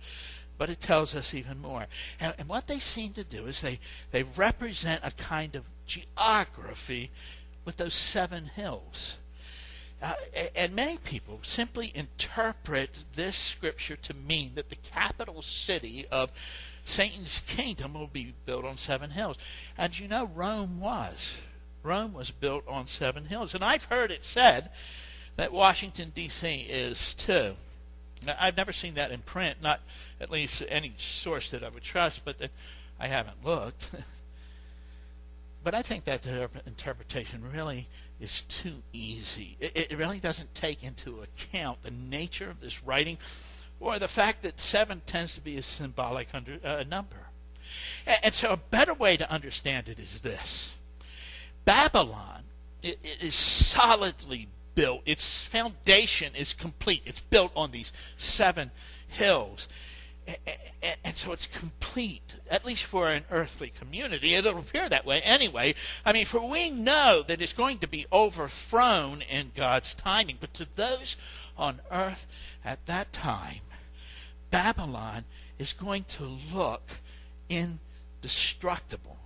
but 0.58 0.68
it 0.68 0.80
tells 0.80 1.14
us 1.14 1.34
even 1.34 1.60
more. 1.60 1.86
And, 2.20 2.34
and 2.38 2.48
what 2.48 2.66
they 2.66 2.78
seem 2.78 3.12
to 3.12 3.24
do 3.24 3.46
is 3.46 3.60
they, 3.60 3.78
they 4.10 4.24
represent 4.24 5.02
a 5.04 5.12
kind 5.12 5.54
of 5.54 5.64
geography 5.86 7.10
with 7.64 7.76
those 7.76 7.94
seven 7.94 8.46
hills. 8.46 9.16
Uh, 10.00 10.14
and 10.54 10.74
many 10.76 10.96
people 10.98 11.40
simply 11.42 11.90
interpret 11.94 13.04
this 13.16 13.36
scripture 13.36 13.96
to 13.96 14.14
mean 14.14 14.52
that 14.54 14.70
the 14.70 14.76
capital 14.76 15.42
city 15.42 16.06
of 16.10 16.30
Satan's 16.84 17.42
kingdom 17.46 17.94
will 17.94 18.06
be 18.06 18.34
built 18.46 18.64
on 18.64 18.78
seven 18.78 19.10
hills. 19.10 19.36
And 19.76 19.98
you 19.98 20.08
know, 20.08 20.30
Rome 20.34 20.80
was. 20.80 21.38
Rome 21.82 22.12
was 22.12 22.30
built 22.30 22.66
on 22.68 22.86
seven 22.86 23.26
hills. 23.26 23.54
And 23.54 23.64
I've 23.64 23.84
heard 23.84 24.10
it 24.10 24.24
said 24.24 24.70
that 25.36 25.52
Washington, 25.52 26.12
D.C. 26.14 26.66
is 26.68 27.14
too. 27.14 27.54
Now, 28.26 28.36
I've 28.38 28.56
never 28.56 28.72
seen 28.72 28.94
that 28.94 29.10
in 29.10 29.20
print, 29.20 29.62
not 29.62 29.80
at 30.20 30.30
least 30.30 30.62
any 30.68 30.94
source 30.98 31.50
that 31.50 31.62
I 31.62 31.68
would 31.68 31.84
trust, 31.84 32.24
but 32.24 32.38
that 32.38 32.50
I 32.98 33.06
haven't 33.06 33.44
looked. 33.44 33.90
but 35.64 35.74
I 35.74 35.82
think 35.82 36.04
that 36.04 36.26
interpretation 36.66 37.42
really 37.52 37.86
is 38.20 38.42
too 38.42 38.82
easy. 38.92 39.56
It, 39.60 39.90
it, 39.90 39.98
really 39.98 40.18
doesn't 40.18 40.54
take 40.54 40.82
into 40.82 41.20
account 41.20 41.82
the 41.82 41.92
nature 41.92 42.50
of 42.50 42.60
this 42.60 42.82
writing 42.82 43.18
or 43.78 44.00
the 44.00 44.08
fact 44.08 44.42
that 44.42 44.58
seven 44.58 45.02
tends 45.06 45.34
to 45.36 45.40
be 45.40 45.56
a 45.56 45.62
symbolic 45.62 46.28
under, 46.34 46.58
uh, 46.64 46.82
number. 46.88 47.28
And, 48.06 48.18
and 48.24 48.34
so 48.34 48.50
a 48.50 48.56
better 48.56 48.94
way 48.94 49.16
to 49.16 49.30
understand 49.30 49.88
it 49.88 50.00
is 50.00 50.20
this 50.20 50.74
Babylon 51.68 52.44
is 52.82 53.34
solidly 53.34 54.48
built. 54.74 55.02
Its 55.04 55.44
foundation 55.44 56.34
is 56.34 56.54
complete. 56.54 57.02
It's 57.04 57.20
built 57.20 57.52
on 57.54 57.72
these 57.72 57.92
seven 58.16 58.70
hills. 59.06 59.68
And 61.04 61.14
so 61.14 61.32
it's 61.32 61.46
complete, 61.46 62.36
at 62.50 62.64
least 62.64 62.84
for 62.84 63.10
an 63.10 63.26
earthly 63.30 63.68
community. 63.68 64.32
It'll 64.32 64.58
appear 64.58 64.88
that 64.88 65.04
way 65.04 65.20
anyway. 65.20 65.74
I 66.06 66.14
mean, 66.14 66.24
for 66.24 66.40
we 66.40 66.70
know 66.70 67.22
that 67.26 67.42
it's 67.42 67.52
going 67.52 67.80
to 67.80 67.86
be 67.86 68.06
overthrown 68.10 69.20
in 69.20 69.52
God's 69.54 69.94
timing. 69.94 70.38
But 70.40 70.54
to 70.54 70.66
those 70.74 71.16
on 71.58 71.80
earth 71.90 72.26
at 72.64 72.86
that 72.86 73.12
time, 73.12 73.60
Babylon 74.50 75.26
is 75.58 75.74
going 75.74 76.04
to 76.04 76.38
look 76.50 76.92
indestructible. 77.50 79.17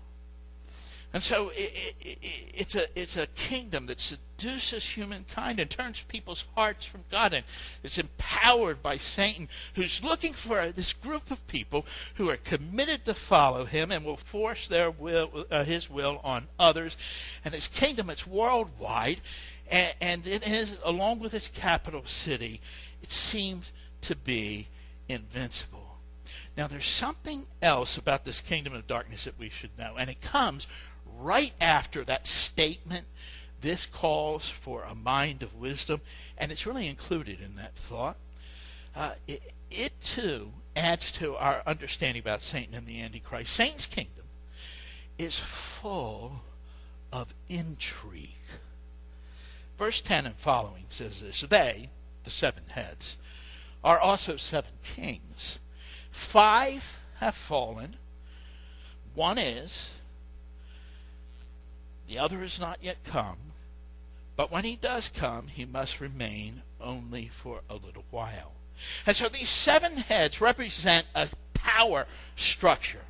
And 1.14 1.22
so 1.22 1.50
it, 1.50 1.94
it, 2.00 2.18
it's 2.54 2.74
a 2.74 2.86
it's 2.98 3.18
a 3.18 3.26
kingdom 3.26 3.86
that 3.86 4.00
seduces 4.00 4.84
humankind 4.84 5.60
and 5.60 5.68
turns 5.68 6.00
people's 6.00 6.46
hearts 6.54 6.86
from 6.86 7.04
God, 7.10 7.34
and 7.34 7.44
it's 7.82 7.98
empowered 7.98 8.82
by 8.82 8.96
Satan, 8.96 9.48
who's 9.74 10.02
looking 10.02 10.32
for 10.32 10.72
this 10.72 10.94
group 10.94 11.30
of 11.30 11.46
people 11.48 11.84
who 12.14 12.30
are 12.30 12.38
committed 12.38 13.04
to 13.04 13.14
follow 13.14 13.66
him 13.66 13.92
and 13.92 14.06
will 14.06 14.16
force 14.16 14.66
their 14.68 14.90
will, 14.90 15.44
uh, 15.50 15.64
his 15.64 15.90
will 15.90 16.18
on 16.24 16.48
others. 16.58 16.96
And 17.44 17.52
his 17.52 17.68
kingdom, 17.68 18.08
it's 18.08 18.26
worldwide, 18.26 19.20
and, 19.70 19.94
and 20.00 20.26
it 20.26 20.48
is 20.48 20.78
along 20.82 21.18
with 21.18 21.34
its 21.34 21.48
capital 21.48 22.06
city, 22.06 22.62
it 23.02 23.10
seems 23.10 23.70
to 24.02 24.16
be 24.16 24.68
invincible. 25.08 25.98
Now, 26.56 26.66
there's 26.66 26.86
something 26.86 27.46
else 27.62 27.96
about 27.96 28.24
this 28.24 28.40
kingdom 28.40 28.74
of 28.74 28.86
darkness 28.86 29.24
that 29.24 29.38
we 29.38 29.48
should 29.48 29.78
know, 29.78 29.94
and 29.98 30.10
it 30.10 30.20
comes 30.20 30.66
right 31.18 31.52
after 31.60 32.04
that 32.04 32.26
statement, 32.26 33.06
this 33.60 33.86
calls 33.86 34.48
for 34.48 34.82
a 34.82 34.94
mind 34.94 35.42
of 35.42 35.54
wisdom, 35.54 36.00
and 36.36 36.50
it's 36.50 36.66
really 36.66 36.88
included 36.88 37.40
in 37.40 37.56
that 37.56 37.74
thought. 37.74 38.16
Uh, 38.94 39.12
it, 39.26 39.52
it 39.70 40.00
too 40.00 40.52
adds 40.76 41.12
to 41.12 41.36
our 41.36 41.62
understanding 41.66 42.20
about 42.20 42.42
Satan 42.42 42.74
and 42.74 42.86
the 42.86 43.00
Antichrist. 43.00 43.52
Satan's 43.52 43.86
kingdom 43.86 44.24
is 45.18 45.38
full 45.38 46.42
of 47.12 47.34
intrigue. 47.48 48.30
Verse 49.78 50.00
10 50.00 50.26
and 50.26 50.36
following 50.36 50.84
says 50.90 51.20
this 51.20 51.42
They, 51.42 51.90
the 52.24 52.30
seven 52.30 52.64
heads, 52.68 53.16
are 53.84 53.98
also 53.98 54.36
seven 54.36 54.72
kings. 54.82 55.58
Five 56.10 57.00
have 57.16 57.34
fallen, 57.34 57.96
one 59.14 59.38
is, 59.38 59.90
the 62.12 62.18
other 62.18 62.42
is 62.42 62.60
not 62.60 62.76
yet 62.82 63.04
come, 63.04 63.38
but 64.36 64.52
when 64.52 64.64
he 64.64 64.76
does 64.76 65.08
come, 65.08 65.46
he 65.46 65.64
must 65.64 65.98
remain 65.98 66.60
only 66.78 67.28
for 67.32 67.62
a 67.70 67.74
little 67.74 68.04
while. 68.10 68.52
And 69.06 69.16
so 69.16 69.30
these 69.30 69.48
seven 69.48 69.96
heads 69.96 70.38
represent 70.38 71.06
a 71.14 71.28
power 71.54 72.06
structure. 72.36 73.00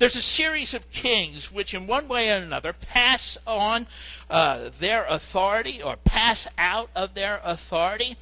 There's 0.00 0.16
a 0.16 0.22
series 0.22 0.74
of 0.74 0.90
kings 0.90 1.52
which, 1.52 1.72
in 1.72 1.86
one 1.86 2.08
way 2.08 2.32
or 2.32 2.42
another, 2.42 2.72
pass 2.72 3.38
on 3.46 3.86
uh, 4.28 4.70
their 4.76 5.04
authority 5.04 5.80
or 5.80 5.94
pass 5.94 6.48
out 6.58 6.90
of 6.96 7.14
their 7.14 7.40
authority. 7.44 8.16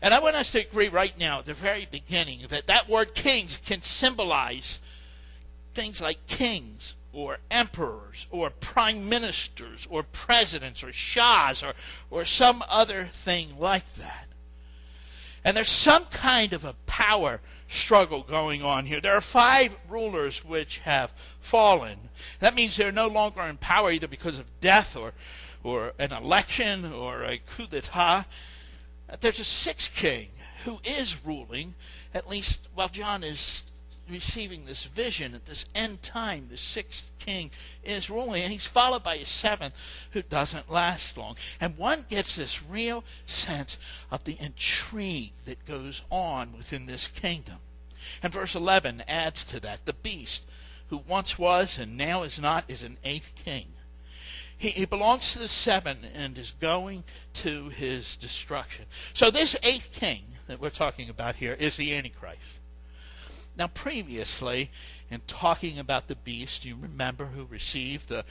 And 0.00 0.14
I 0.14 0.20
want 0.20 0.36
us 0.36 0.52
to 0.52 0.60
agree 0.60 0.88
right 0.88 1.18
now 1.18 1.40
at 1.40 1.46
the 1.46 1.54
very 1.54 1.88
beginning 1.90 2.44
that 2.48 2.68
that 2.68 2.88
word 2.88 3.14
kings 3.14 3.60
can 3.66 3.80
symbolize 3.80 4.78
things 5.74 6.00
like 6.00 6.28
kings 6.28 6.94
or 7.12 7.38
emperors 7.50 8.26
or 8.30 8.50
prime 8.50 9.08
ministers 9.08 9.86
or 9.90 10.02
presidents 10.02 10.84
or 10.84 10.92
shahs 10.92 11.62
or, 11.62 11.74
or 12.10 12.24
some 12.24 12.62
other 12.68 13.04
thing 13.04 13.58
like 13.58 13.94
that. 13.94 14.26
And 15.44 15.56
there's 15.56 15.68
some 15.68 16.04
kind 16.06 16.52
of 16.52 16.64
a 16.64 16.74
power 16.86 17.40
struggle 17.66 18.22
going 18.22 18.62
on 18.62 18.86
here. 18.86 19.00
There 19.00 19.16
are 19.16 19.20
five 19.20 19.76
rulers 19.88 20.44
which 20.44 20.80
have 20.80 21.12
fallen. 21.40 22.10
That 22.40 22.54
means 22.54 22.76
they're 22.76 22.92
no 22.92 23.08
longer 23.08 23.42
in 23.42 23.56
power 23.56 23.90
either 23.90 24.08
because 24.08 24.38
of 24.38 24.60
death 24.60 24.96
or, 24.96 25.12
or 25.62 25.92
an 25.98 26.12
election 26.12 26.92
or 26.92 27.22
a 27.22 27.38
coup 27.38 27.66
d'etat. 27.66 28.24
There's 29.20 29.40
a 29.40 29.44
sixth 29.44 29.94
king 29.94 30.28
who 30.64 30.78
is 30.84 31.24
ruling, 31.24 31.74
at 32.12 32.28
least 32.28 32.68
while 32.74 32.88
John 32.88 33.24
is 33.24 33.62
receiving 34.10 34.64
this 34.64 34.84
vision 34.84 35.34
at 35.34 35.46
this 35.46 35.64
end 35.74 36.02
time. 36.02 36.48
The 36.50 36.56
sixth 36.56 37.12
king 37.18 37.50
is 37.82 38.10
ruling, 38.10 38.42
and 38.42 38.52
he's 38.52 38.66
followed 38.66 39.02
by 39.02 39.16
a 39.16 39.24
seventh 39.24 39.74
who 40.10 40.22
doesn't 40.22 40.70
last 40.70 41.16
long. 41.16 41.36
And 41.60 41.78
one 41.78 42.04
gets 42.08 42.36
this 42.36 42.62
real 42.62 43.04
sense 43.26 43.78
of 44.10 44.24
the 44.24 44.36
intrigue 44.40 45.32
that 45.44 45.66
goes 45.66 46.02
on 46.10 46.56
within 46.56 46.86
this 46.86 47.06
kingdom. 47.06 47.56
And 48.22 48.32
verse 48.32 48.54
11 48.54 49.04
adds 49.06 49.44
to 49.46 49.60
that 49.60 49.86
the 49.86 49.92
beast 49.92 50.44
who 50.88 50.98
once 51.06 51.38
was 51.38 51.78
and 51.78 51.96
now 51.96 52.22
is 52.22 52.38
not 52.38 52.64
is 52.68 52.82
an 52.82 52.98
eighth 53.04 53.34
king. 53.36 53.66
He, 54.56 54.70
he 54.70 54.84
belongs 54.84 55.32
to 55.32 55.38
the 55.38 55.48
seven 55.48 55.98
and 56.14 56.36
is 56.36 56.50
going 56.60 57.04
to 57.34 57.70
his 57.70 58.16
destruction. 58.16 58.86
So, 59.14 59.30
this 59.30 59.56
eighth 59.62 59.90
king 59.92 60.24
that 60.48 60.60
we're 60.60 60.68
talking 60.68 61.08
about 61.08 61.36
here 61.36 61.54
is 61.54 61.76
the 61.76 61.94
Antichrist. 61.94 62.38
Now, 63.60 63.66
previously, 63.66 64.70
in 65.10 65.20
talking 65.26 65.78
about 65.78 66.08
the 66.08 66.16
beast, 66.16 66.64
you 66.64 66.78
remember 66.80 67.26
who 67.26 67.44
received 67.44 68.08
the 68.08 68.24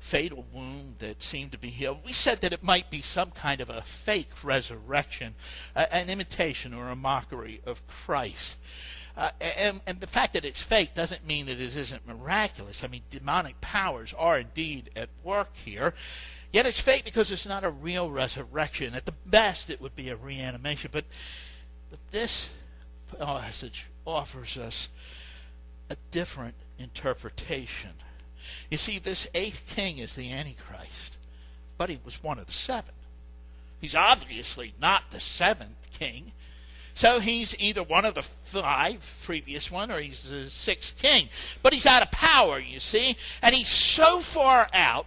fatal 0.00 0.44
wound 0.52 0.96
that 0.98 1.22
seemed 1.22 1.52
to 1.52 1.58
be 1.58 1.70
healed. 1.70 1.98
We 2.04 2.12
said 2.12 2.40
that 2.40 2.52
it 2.52 2.64
might 2.64 2.90
be 2.90 3.00
some 3.00 3.30
kind 3.30 3.60
of 3.60 3.70
a 3.70 3.82
fake 3.82 4.32
resurrection, 4.42 5.36
uh, 5.76 5.86
an 5.92 6.10
imitation 6.10 6.74
or 6.74 6.88
a 6.88 6.96
mockery 6.96 7.60
of 7.64 7.86
Christ. 7.86 8.58
Uh, 9.16 9.30
and, 9.56 9.80
and, 9.86 10.00
the 10.00 10.08
fact 10.08 10.32
that 10.32 10.44
it's 10.44 10.60
fake 10.60 10.94
doesn't 10.94 11.24
mean 11.24 11.46
that 11.46 11.60
it 11.60 11.76
isn't 11.76 12.04
miraculous. 12.04 12.82
I 12.82 12.88
mean, 12.88 13.02
demonic 13.08 13.60
powers 13.60 14.12
are 14.18 14.36
indeed 14.36 14.90
at 14.96 15.10
work 15.22 15.56
here. 15.56 15.94
Yet 16.52 16.66
it's 16.66 16.80
fake 16.80 17.04
because 17.04 17.30
it's 17.30 17.46
not 17.46 17.62
a 17.62 17.70
real 17.70 18.10
resurrection. 18.10 18.96
At 18.96 19.06
the 19.06 19.14
best, 19.24 19.70
it 19.70 19.80
would 19.80 19.94
be 19.94 20.08
a 20.08 20.16
reanimation. 20.16 20.90
But, 20.92 21.04
but 21.88 22.00
this 22.10 22.50
Oh, 23.20 23.38
passage 23.38 23.86
offers 24.06 24.56
us 24.56 24.88
a 25.90 25.96
different 26.10 26.54
interpretation. 26.78 27.90
You 28.70 28.76
see, 28.76 28.98
this 28.98 29.28
eighth 29.34 29.64
king 29.66 29.98
is 29.98 30.14
the 30.14 30.32
Antichrist, 30.32 31.18
but 31.78 31.90
he 31.90 31.98
was 32.04 32.22
one 32.22 32.38
of 32.38 32.46
the 32.46 32.52
seven. 32.52 32.94
He's 33.80 33.94
obviously 33.94 34.74
not 34.80 35.10
the 35.10 35.20
seventh 35.20 35.90
king. 35.92 36.32
So 36.94 37.20
he's 37.20 37.58
either 37.58 37.82
one 37.82 38.04
of 38.04 38.14
the 38.14 38.22
five 38.22 39.18
previous 39.24 39.70
one 39.70 39.90
or 39.90 40.00
he's 40.00 40.24
the 40.24 40.50
sixth 40.50 40.98
king. 40.98 41.28
But 41.62 41.72
he's 41.72 41.86
out 41.86 42.02
of 42.02 42.10
power, 42.10 42.58
you 42.58 42.80
see, 42.80 43.16
and 43.42 43.54
he's 43.54 43.68
so 43.68 44.20
far 44.20 44.68
out 44.72 45.06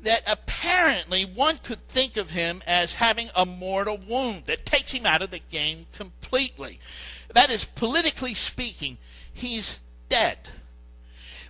that 0.00 0.22
apparently 0.26 1.24
one 1.24 1.58
could 1.58 1.86
think 1.88 2.16
of 2.16 2.30
him 2.30 2.62
as 2.66 2.94
having 2.94 3.30
a 3.34 3.44
mortal 3.44 3.98
wound 3.98 4.44
that 4.46 4.66
takes 4.66 4.92
him 4.92 5.06
out 5.06 5.22
of 5.22 5.30
the 5.30 5.40
game 5.50 5.86
completely. 5.92 6.78
That 7.34 7.50
is, 7.50 7.64
politically 7.64 8.34
speaking, 8.34 8.98
he's 9.32 9.78
dead. 10.08 10.38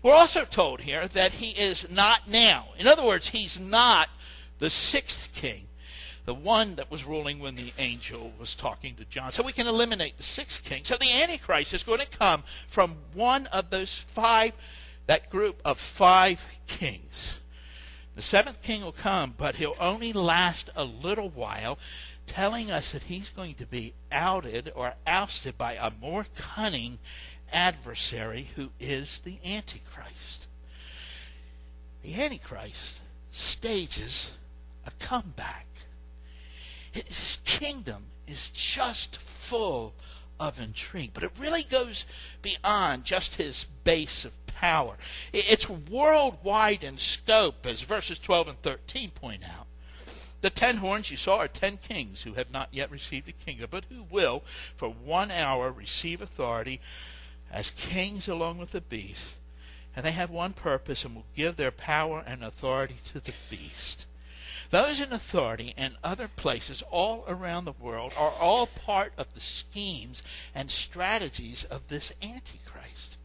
We're 0.02 0.14
also 0.14 0.44
told 0.44 0.82
here 0.82 1.08
that 1.08 1.32
he 1.32 1.50
is 1.50 1.88
not 1.90 2.28
now. 2.28 2.68
In 2.78 2.86
other 2.86 3.04
words, 3.04 3.28
he's 3.28 3.58
not 3.58 4.10
the 4.58 4.68
sixth 4.68 5.32
king 5.32 5.68
the 6.24 6.34
one 6.34 6.76
that 6.76 6.90
was 6.90 7.04
ruling 7.04 7.38
when 7.38 7.54
the 7.54 7.72
angel 7.78 8.32
was 8.38 8.54
talking 8.54 8.94
to 8.96 9.04
John. 9.04 9.32
So 9.32 9.42
we 9.42 9.52
can 9.52 9.66
eliminate 9.66 10.16
the 10.16 10.22
sixth 10.22 10.64
king. 10.64 10.84
So 10.84 10.96
the 10.96 11.12
Antichrist 11.22 11.74
is 11.74 11.82
going 11.82 12.00
to 12.00 12.08
come 12.08 12.44
from 12.66 12.96
one 13.12 13.46
of 13.48 13.70
those 13.70 13.94
five, 13.94 14.52
that 15.06 15.28
group 15.30 15.60
of 15.64 15.78
five 15.78 16.46
kings. 16.66 17.40
The 18.16 18.22
seventh 18.22 18.62
king 18.62 18.82
will 18.82 18.92
come, 18.92 19.34
but 19.36 19.56
he'll 19.56 19.76
only 19.78 20.12
last 20.12 20.70
a 20.76 20.84
little 20.84 21.28
while, 21.28 21.78
telling 22.26 22.70
us 22.70 22.92
that 22.92 23.04
he's 23.04 23.28
going 23.28 23.54
to 23.54 23.66
be 23.66 23.94
outed 24.10 24.72
or 24.74 24.94
ousted 25.06 25.56
by 25.58 25.74
a 25.74 25.90
more 26.00 26.26
cunning 26.36 26.98
adversary 27.52 28.50
who 28.56 28.70
is 28.80 29.20
the 29.20 29.38
Antichrist. 29.44 30.48
The 32.02 32.22
Antichrist 32.22 33.00
stages 33.32 34.36
a 34.86 34.90
comeback. 34.98 35.66
His 36.92 37.38
kingdom 37.44 38.04
is 38.26 38.50
just 38.50 39.16
full 39.16 39.94
of 40.38 40.60
intrigue, 40.60 41.10
but 41.14 41.22
it 41.22 41.32
really 41.38 41.62
goes 41.62 42.06
beyond 42.42 43.04
just 43.04 43.36
his 43.36 43.66
base 43.84 44.24
of 44.24 44.46
power. 44.46 44.96
It's 45.32 45.68
worldwide 45.68 46.84
in 46.84 46.98
scope, 46.98 47.66
as 47.66 47.82
verses 47.82 48.18
12 48.18 48.48
and 48.48 48.62
13 48.62 49.10
point 49.10 49.42
out. 49.44 49.66
The 50.44 50.50
ten 50.50 50.76
horns 50.76 51.10
you 51.10 51.16
saw 51.16 51.38
are 51.38 51.48
ten 51.48 51.78
kings 51.78 52.24
who 52.24 52.34
have 52.34 52.50
not 52.50 52.68
yet 52.70 52.90
received 52.90 53.26
a 53.30 53.32
kingdom, 53.32 53.68
but 53.70 53.86
who 53.88 54.02
will, 54.02 54.42
for 54.76 54.90
one 54.90 55.30
hour, 55.30 55.72
receive 55.72 56.20
authority 56.20 56.82
as 57.50 57.70
kings 57.70 58.28
along 58.28 58.58
with 58.58 58.72
the 58.72 58.82
beast. 58.82 59.36
And 59.96 60.04
they 60.04 60.12
have 60.12 60.28
one 60.28 60.52
purpose 60.52 61.02
and 61.02 61.14
will 61.14 61.24
give 61.34 61.56
their 61.56 61.70
power 61.70 62.22
and 62.26 62.44
authority 62.44 62.96
to 63.06 63.20
the 63.20 63.32
beast. 63.48 64.06
Those 64.68 65.00
in 65.00 65.14
authority 65.14 65.72
and 65.78 65.96
other 66.04 66.28
places 66.28 66.82
all 66.90 67.24
around 67.26 67.64
the 67.64 67.72
world 67.72 68.12
are 68.14 68.34
all 68.38 68.66
part 68.66 69.14
of 69.16 69.32
the 69.32 69.40
schemes 69.40 70.22
and 70.54 70.70
strategies 70.70 71.64
of 71.64 71.88
this 71.88 72.12
Antichrist. 72.22 73.16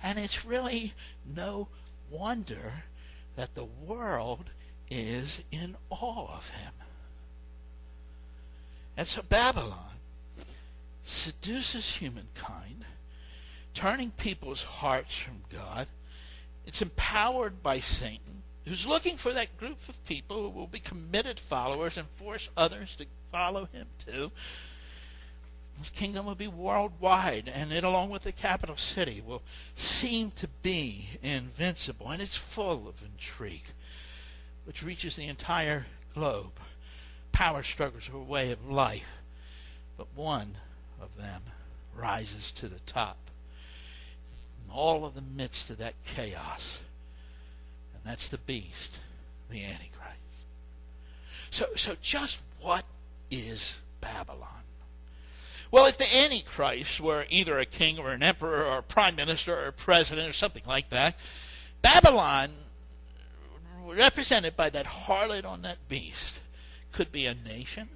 And 0.00 0.16
it's 0.16 0.44
really 0.44 0.94
no 1.24 1.66
wonder 2.08 2.84
that 3.34 3.56
the 3.56 3.64
world 3.64 4.50
is 4.90 5.42
in 5.50 5.76
awe 5.90 6.36
of 6.36 6.50
him. 6.50 6.72
And 8.96 9.06
so 9.06 9.22
Babylon 9.22 9.98
seduces 11.04 11.96
humankind, 11.96 12.84
turning 13.74 14.10
people's 14.12 14.62
hearts 14.62 15.16
from 15.16 15.42
God. 15.52 15.86
It's 16.66 16.82
empowered 16.82 17.62
by 17.62 17.80
Satan 17.80 18.36
who's 18.66 18.86
looking 18.86 19.16
for 19.16 19.32
that 19.32 19.56
group 19.58 19.88
of 19.88 20.04
people 20.04 20.42
who 20.42 20.48
will 20.50 20.66
be 20.66 20.80
committed 20.80 21.38
followers 21.38 21.96
and 21.96 22.08
force 22.16 22.50
others 22.56 22.96
to 22.96 23.06
follow 23.30 23.68
him 23.72 23.86
too. 24.04 24.32
His 25.78 25.90
kingdom 25.90 26.26
will 26.26 26.34
be 26.34 26.48
worldwide, 26.48 27.50
and 27.52 27.70
it, 27.70 27.84
along 27.84 28.10
with 28.10 28.22
the 28.22 28.32
capital 28.32 28.78
city, 28.78 29.22
will 29.24 29.42
seem 29.76 30.30
to 30.32 30.48
be 30.62 31.10
invincible, 31.22 32.10
and 32.10 32.22
it's 32.22 32.36
full 32.36 32.88
of 32.88 32.94
intrigue, 33.04 33.74
which 34.66 34.82
reaches 34.82 35.16
the 35.16 35.26
entire 35.26 35.86
globe. 36.12 36.58
Power 37.32 37.62
struggles 37.62 38.10
are 38.10 38.16
a 38.16 38.22
way 38.22 38.50
of 38.50 38.68
life, 38.68 39.08
but 39.96 40.08
one 40.14 40.56
of 41.00 41.16
them 41.16 41.42
rises 41.94 42.52
to 42.52 42.68
the 42.68 42.80
top. 42.80 43.16
In 44.64 44.74
all 44.74 45.04
of 45.04 45.14
the 45.14 45.22
midst 45.22 45.70
of 45.70 45.78
that 45.78 45.94
chaos, 46.04 46.82
and 47.94 48.02
that's 48.04 48.28
the 48.28 48.38
beast, 48.38 49.00
the 49.48 49.64
Antichrist. 49.64 49.92
So, 51.50 51.66
so 51.76 51.94
just 52.02 52.38
what 52.60 52.84
is 53.30 53.78
Babylon? 54.00 54.48
Well, 55.70 55.86
if 55.86 55.98
the 55.98 56.16
Antichrist 56.16 57.00
were 57.00 57.26
either 57.28 57.58
a 57.58 57.66
king 57.66 57.98
or 57.98 58.10
an 58.10 58.22
emperor 58.22 58.64
or 58.64 58.78
a 58.78 58.82
prime 58.82 59.16
minister 59.16 59.56
or 59.56 59.66
a 59.66 59.72
president 59.72 60.28
or 60.28 60.32
something 60.32 60.62
like 60.66 60.90
that, 60.90 61.18
Babylon, 61.82 62.50
represented 63.94 64.56
by 64.56 64.70
that 64.70 64.86
harlot 64.86 65.44
on 65.44 65.62
that 65.62 65.88
beast, 65.88 66.40
could 66.92 67.12
be 67.12 67.26
a 67.26 67.34
nation 67.34 67.88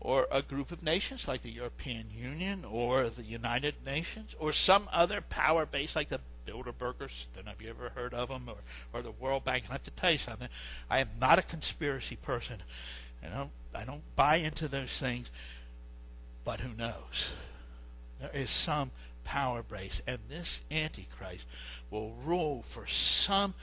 or 0.00 0.28
a 0.30 0.42
group 0.42 0.70
of 0.70 0.82
nations 0.82 1.26
like 1.26 1.42
the 1.42 1.50
European 1.50 2.06
Union 2.14 2.64
or 2.64 3.08
the 3.08 3.22
United 3.22 3.74
Nations 3.84 4.34
or 4.38 4.52
some 4.52 4.88
other 4.92 5.20
power 5.22 5.64
base 5.64 5.96
like 5.96 6.10
the 6.10 6.20
Bilderbergers. 6.46 7.24
Don't 7.34 7.46
know 7.46 7.52
if 7.52 7.62
you 7.62 7.70
ever 7.70 7.88
heard 7.88 8.12
of 8.12 8.28
them, 8.28 8.48
or, 8.48 8.56
or 8.92 9.02
the 9.02 9.10
World 9.10 9.44
Bank. 9.44 9.64
And 9.64 9.72
I 9.72 9.74
have 9.74 9.82
to 9.84 9.90
tell 9.90 10.12
you 10.12 10.18
something. 10.18 10.48
I 10.90 10.98
am 11.00 11.08
not 11.18 11.38
a 11.38 11.42
conspiracy 11.42 12.16
person. 12.16 12.58
I 13.24 13.34
don't, 13.34 13.50
I 13.74 13.84
don't 13.84 14.02
buy 14.14 14.36
into 14.36 14.68
those 14.68 14.92
things. 14.92 15.30
But 16.44 16.60
who 16.60 16.76
knows? 16.76 17.32
There 18.20 18.30
is 18.34 18.50
some 18.50 18.90
power 19.24 19.62
base, 19.62 20.02
and 20.06 20.18
this 20.28 20.60
Antichrist 20.70 21.46
will 21.90 22.12
rule 22.24 22.64
for 22.68 22.86
some 22.86 23.54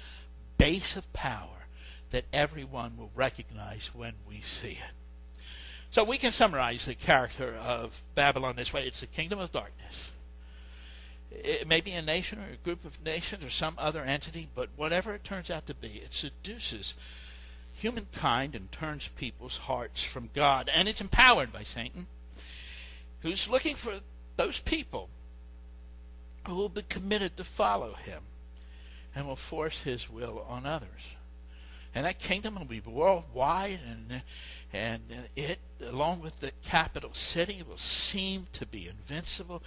base 0.61 0.95
of 0.95 1.11
power 1.13 1.67
that 2.11 2.25
everyone 2.31 2.97
will 2.97 3.11
recognize 3.15 3.91
when 3.93 4.13
we 4.27 4.41
see 4.41 4.71
it. 4.71 5.43
So 5.89 6.03
we 6.03 6.17
can 6.17 6.31
summarize 6.31 6.85
the 6.85 6.95
character 6.95 7.55
of 7.55 8.01
Babylon 8.15 8.55
this 8.55 8.73
way 8.73 8.85
it's 8.85 9.01
the 9.01 9.07
kingdom 9.07 9.39
of 9.39 9.51
darkness 9.51 10.11
it 11.31 11.67
may 11.67 11.81
be 11.81 11.91
a 11.91 12.01
nation 12.01 12.39
or 12.39 12.53
a 12.53 12.57
group 12.57 12.83
of 12.85 13.03
nations 13.03 13.43
or 13.43 13.49
some 13.49 13.75
other 13.77 14.03
entity, 14.03 14.49
but 14.53 14.69
whatever 14.75 15.13
it 15.13 15.23
turns 15.23 15.49
out 15.49 15.65
to 15.67 15.73
be, 15.73 16.01
it 16.03 16.13
seduces 16.13 16.93
humankind 17.73 18.53
and 18.53 18.71
turns 18.71 19.07
people's 19.15 19.57
hearts 19.57 20.03
from 20.03 20.29
God. 20.35 20.69
And 20.73 20.87
it's 20.87 21.01
empowered 21.01 21.53
by 21.53 21.63
Satan, 21.63 22.07
who's 23.21 23.49
looking 23.49 23.75
for 23.75 23.93
those 24.35 24.59
people 24.59 25.09
who 26.47 26.55
will 26.55 26.69
be 26.69 26.83
committed 26.83 27.37
to 27.37 27.43
follow 27.43 27.93
him 27.93 28.23
and 29.15 29.27
will 29.27 29.35
force 29.35 29.83
his 29.83 30.09
will 30.09 30.45
on 30.47 30.65
others. 30.65 31.01
And 31.93 32.05
that 32.05 32.19
kingdom 32.19 32.55
will 32.55 32.65
be 32.65 32.79
worldwide, 32.79 33.81
and 33.85 34.21
and 34.71 35.01
it, 35.35 35.59
along 35.85 36.21
with 36.21 36.39
the 36.39 36.51
capital 36.63 37.13
city, 37.13 37.63
will 37.67 37.77
seem 37.77 38.47
to 38.53 38.65
be 38.65 38.87
invincible 38.87 39.61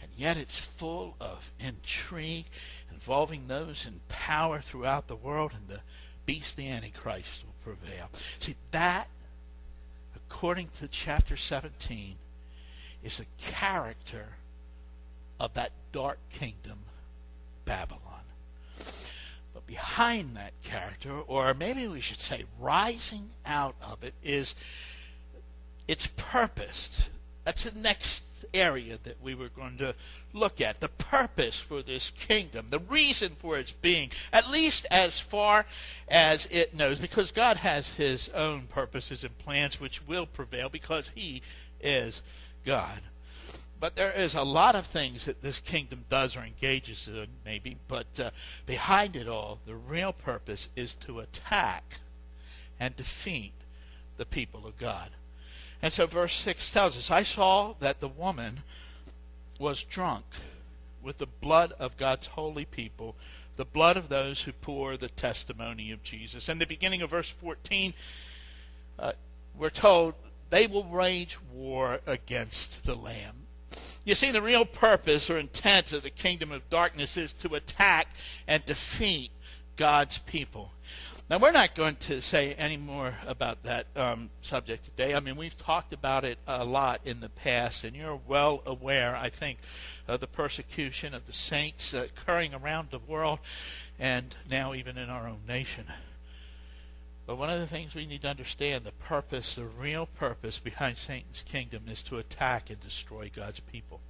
and 0.00 0.10
yet 0.16 0.36
it's 0.36 0.58
full 0.58 1.16
of 1.20 1.52
intrigue 1.58 2.46
involving 2.90 3.48
those 3.48 3.86
in 3.86 4.00
power 4.08 4.60
throughout 4.60 5.08
the 5.08 5.16
world, 5.16 5.52
and 5.54 5.68
the 5.68 5.80
beast, 6.26 6.56
the 6.56 6.68
Antichrist, 6.68 7.44
will 7.44 7.74
prevail. 7.74 8.08
See, 8.38 8.56
that, 8.70 9.08
according 10.14 10.68
to 10.78 10.88
chapter 10.88 11.36
17, 11.36 12.16
is 13.02 13.18
the 13.18 13.26
character 13.38 14.36
of 15.38 15.54
that 15.54 15.72
dark 15.92 16.18
kingdom, 16.30 16.80
Babylon. 17.64 18.09
Behind 19.70 20.36
that 20.36 20.52
character, 20.64 21.20
or 21.28 21.54
maybe 21.54 21.86
we 21.86 22.00
should 22.00 22.18
say 22.18 22.44
rising 22.58 23.30
out 23.46 23.76
of 23.80 24.02
it, 24.02 24.14
is 24.20 24.56
its 25.86 26.08
purpose. 26.08 27.08
That's 27.44 27.62
the 27.62 27.78
next 27.78 28.24
area 28.52 28.98
that 29.04 29.22
we 29.22 29.36
were 29.36 29.48
going 29.48 29.78
to 29.78 29.94
look 30.32 30.60
at. 30.60 30.80
The 30.80 30.88
purpose 30.88 31.60
for 31.60 31.82
this 31.82 32.10
kingdom, 32.10 32.66
the 32.70 32.80
reason 32.80 33.36
for 33.38 33.56
its 33.56 33.70
being, 33.70 34.10
at 34.32 34.50
least 34.50 34.88
as 34.90 35.20
far 35.20 35.66
as 36.08 36.46
it 36.50 36.74
knows, 36.74 36.98
because 36.98 37.30
God 37.30 37.58
has 37.58 37.94
His 37.94 38.28
own 38.30 38.62
purposes 38.62 39.22
and 39.22 39.38
plans 39.38 39.80
which 39.80 40.04
will 40.04 40.26
prevail 40.26 40.68
because 40.68 41.12
He 41.14 41.42
is 41.80 42.22
God. 42.64 43.02
But 43.80 43.96
there 43.96 44.12
is 44.12 44.34
a 44.34 44.42
lot 44.42 44.74
of 44.74 44.84
things 44.86 45.24
that 45.24 45.40
this 45.40 45.58
kingdom 45.58 46.04
does 46.10 46.36
or 46.36 46.44
engages 46.44 47.08
in, 47.08 47.28
maybe, 47.46 47.78
but 47.88 48.20
uh, 48.20 48.30
behind 48.66 49.16
it 49.16 49.26
all, 49.26 49.58
the 49.64 49.74
real 49.74 50.12
purpose 50.12 50.68
is 50.76 50.94
to 50.96 51.18
attack 51.18 52.00
and 52.78 52.94
defeat 52.94 53.54
the 54.18 54.26
people 54.26 54.66
of 54.66 54.78
God. 54.78 55.10
And 55.80 55.94
so 55.94 56.06
verse 56.06 56.34
6 56.34 56.70
tells 56.70 56.98
us 56.98 57.10
I 57.10 57.22
saw 57.22 57.74
that 57.80 58.00
the 58.00 58.08
woman 58.08 58.60
was 59.58 59.82
drunk 59.82 60.26
with 61.02 61.16
the 61.16 61.26
blood 61.26 61.72
of 61.78 61.96
God's 61.96 62.28
holy 62.28 62.66
people, 62.66 63.16
the 63.56 63.64
blood 63.64 63.96
of 63.96 64.10
those 64.10 64.42
who 64.42 64.52
pour 64.52 64.98
the 64.98 65.08
testimony 65.08 65.90
of 65.90 66.02
Jesus. 66.02 66.50
And 66.50 66.60
the 66.60 66.66
beginning 66.66 67.00
of 67.00 67.10
verse 67.10 67.30
14, 67.30 67.94
uh, 68.98 69.12
we're 69.56 69.70
told 69.70 70.14
they 70.50 70.66
will 70.66 70.84
wage 70.84 71.38
war 71.50 72.00
against 72.06 72.84
the 72.84 72.94
Lamb. 72.94 73.39
You 74.04 74.14
see, 74.14 74.30
the 74.30 74.42
real 74.42 74.64
purpose 74.64 75.30
or 75.30 75.38
intent 75.38 75.92
of 75.92 76.02
the 76.02 76.10
kingdom 76.10 76.52
of 76.52 76.68
darkness 76.70 77.16
is 77.16 77.32
to 77.34 77.54
attack 77.54 78.08
and 78.48 78.64
defeat 78.64 79.30
God's 79.76 80.18
people. 80.18 80.72
Now, 81.30 81.38
we're 81.38 81.52
not 81.52 81.76
going 81.76 81.94
to 81.96 82.20
say 82.20 82.54
any 82.54 82.76
more 82.76 83.14
about 83.24 83.62
that 83.62 83.86
um, 83.94 84.30
subject 84.42 84.84
today. 84.84 85.14
I 85.14 85.20
mean, 85.20 85.36
we've 85.36 85.56
talked 85.56 85.92
about 85.92 86.24
it 86.24 86.38
a 86.44 86.64
lot 86.64 87.02
in 87.04 87.20
the 87.20 87.28
past, 87.28 87.84
and 87.84 87.94
you're 87.94 88.18
well 88.26 88.64
aware, 88.66 89.14
I 89.14 89.30
think, 89.30 89.58
of 90.08 90.18
the 90.18 90.26
persecution 90.26 91.14
of 91.14 91.26
the 91.26 91.32
saints 91.32 91.94
occurring 91.94 92.52
around 92.52 92.90
the 92.90 92.98
world 92.98 93.38
and 93.96 94.34
now 94.50 94.74
even 94.74 94.98
in 94.98 95.08
our 95.08 95.28
own 95.28 95.42
nation. 95.46 95.84
But 97.30 97.38
one 97.38 97.48
of 97.48 97.60
the 97.60 97.68
things 97.68 97.94
we 97.94 98.06
need 98.06 98.22
to 98.22 98.28
understand 98.28 98.82
the 98.82 98.90
purpose, 98.90 99.54
the 99.54 99.64
real 99.64 100.06
purpose 100.06 100.58
behind 100.58 100.98
Satan's 100.98 101.44
kingdom 101.46 101.84
is 101.86 102.02
to 102.02 102.18
attack 102.18 102.70
and 102.70 102.80
destroy 102.80 103.30
God's 103.32 103.60
people. 103.60 104.00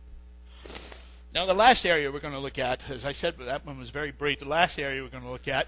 Now, 1.34 1.44
the 1.44 1.52
last 1.52 1.84
area 1.84 2.10
we're 2.10 2.20
going 2.20 2.32
to 2.32 2.40
look 2.40 2.58
at, 2.58 2.88
as 2.88 3.04
I 3.04 3.12
said, 3.12 3.36
that 3.36 3.66
one 3.66 3.78
was 3.78 3.90
very 3.90 4.10
brief. 4.10 4.38
The 4.38 4.48
last 4.48 4.78
area 4.78 5.02
we're 5.02 5.10
going 5.10 5.24
to 5.24 5.28
look 5.28 5.48
at 5.48 5.66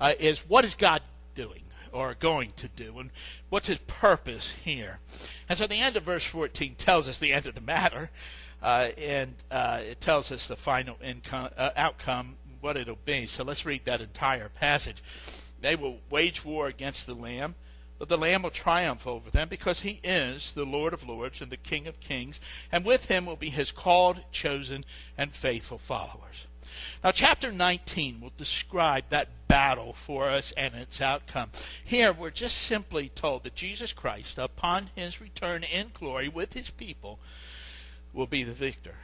uh, 0.00 0.12
is 0.20 0.48
what 0.48 0.64
is 0.64 0.74
God 0.76 1.02
doing 1.34 1.62
or 1.90 2.14
going 2.14 2.52
to 2.58 2.68
do, 2.68 2.96
and 3.00 3.10
what's 3.50 3.66
his 3.66 3.80
purpose 3.80 4.52
here. 4.64 5.00
And 5.48 5.58
so 5.58 5.66
the 5.66 5.80
end 5.80 5.96
of 5.96 6.04
verse 6.04 6.24
14 6.24 6.76
tells 6.76 7.08
us 7.08 7.18
the 7.18 7.32
end 7.32 7.46
of 7.46 7.56
the 7.56 7.60
matter, 7.60 8.10
uh, 8.62 8.90
and 8.96 9.34
uh, 9.50 9.80
it 9.82 10.00
tells 10.00 10.30
us 10.30 10.46
the 10.46 10.54
final 10.54 10.98
income, 11.02 11.48
uh, 11.58 11.70
outcome, 11.74 12.36
what 12.60 12.76
it'll 12.76 12.96
be. 13.04 13.26
So 13.26 13.42
let's 13.42 13.66
read 13.66 13.86
that 13.86 14.00
entire 14.00 14.50
passage. 14.50 15.02
They 15.62 15.76
will 15.76 16.00
wage 16.10 16.44
war 16.44 16.66
against 16.66 17.06
the 17.06 17.14
Lamb 17.14 17.54
but 18.02 18.08
the 18.08 18.18
Lamb 18.18 18.42
will 18.42 18.50
triumph 18.50 19.06
over 19.06 19.30
them 19.30 19.48
because 19.48 19.82
he 19.82 20.00
is 20.02 20.54
the 20.54 20.64
Lord 20.64 20.92
of 20.92 21.06
lords 21.06 21.40
and 21.40 21.52
the 21.52 21.56
King 21.56 21.86
of 21.86 22.00
kings, 22.00 22.40
and 22.72 22.84
with 22.84 23.04
him 23.04 23.26
will 23.26 23.36
be 23.36 23.48
his 23.48 23.70
called, 23.70 24.24
chosen, 24.32 24.84
and 25.16 25.30
faithful 25.32 25.78
followers. 25.78 26.46
Now, 27.04 27.12
chapter 27.12 27.52
19 27.52 28.20
will 28.20 28.32
describe 28.36 29.04
that 29.10 29.46
battle 29.46 29.92
for 29.92 30.28
us 30.28 30.52
and 30.56 30.74
its 30.74 31.00
outcome. 31.00 31.50
Here, 31.84 32.12
we're 32.12 32.30
just 32.30 32.58
simply 32.58 33.08
told 33.08 33.44
that 33.44 33.54
Jesus 33.54 33.92
Christ, 33.92 34.36
upon 34.36 34.90
his 34.96 35.20
return 35.20 35.62
in 35.62 35.92
glory 35.94 36.28
with 36.28 36.54
his 36.54 36.70
people, 36.70 37.20
will 38.12 38.26
be 38.26 38.42
the 38.42 38.50
victor. 38.50 38.96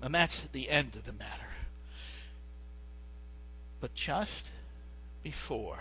And 0.00 0.14
that's 0.14 0.44
the 0.52 0.70
end 0.70 0.96
of 0.96 1.04
the 1.04 1.12
matter. 1.12 1.50
But 3.78 3.94
just 3.94 4.46
before 5.22 5.78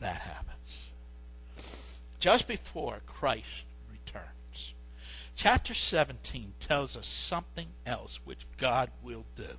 that 0.00 0.20
happens, 0.20 0.88
just 2.20 2.48
before 2.48 3.00
Christ 3.06 3.64
returns. 3.90 4.74
Chapter 5.36 5.74
17 5.74 6.54
tells 6.60 6.96
us 6.96 7.06
something 7.06 7.68
else 7.86 8.20
which 8.24 8.46
God 8.56 8.90
will 9.02 9.24
do. 9.36 9.58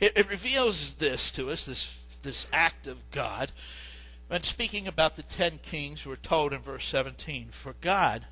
It, 0.00 0.12
it 0.16 0.30
reveals 0.30 0.94
this 0.94 1.30
to 1.32 1.50
us, 1.50 1.66
this, 1.66 1.94
this 2.22 2.46
act 2.52 2.86
of 2.86 2.98
God. 3.10 3.52
When 4.28 4.42
speaking 4.42 4.86
about 4.86 5.16
the 5.16 5.22
ten 5.22 5.58
kings, 5.62 6.06
we're 6.06 6.16
told 6.16 6.52
in 6.52 6.60
verse 6.60 6.86
17, 6.86 7.48
For 7.50 7.74
God 7.80 8.26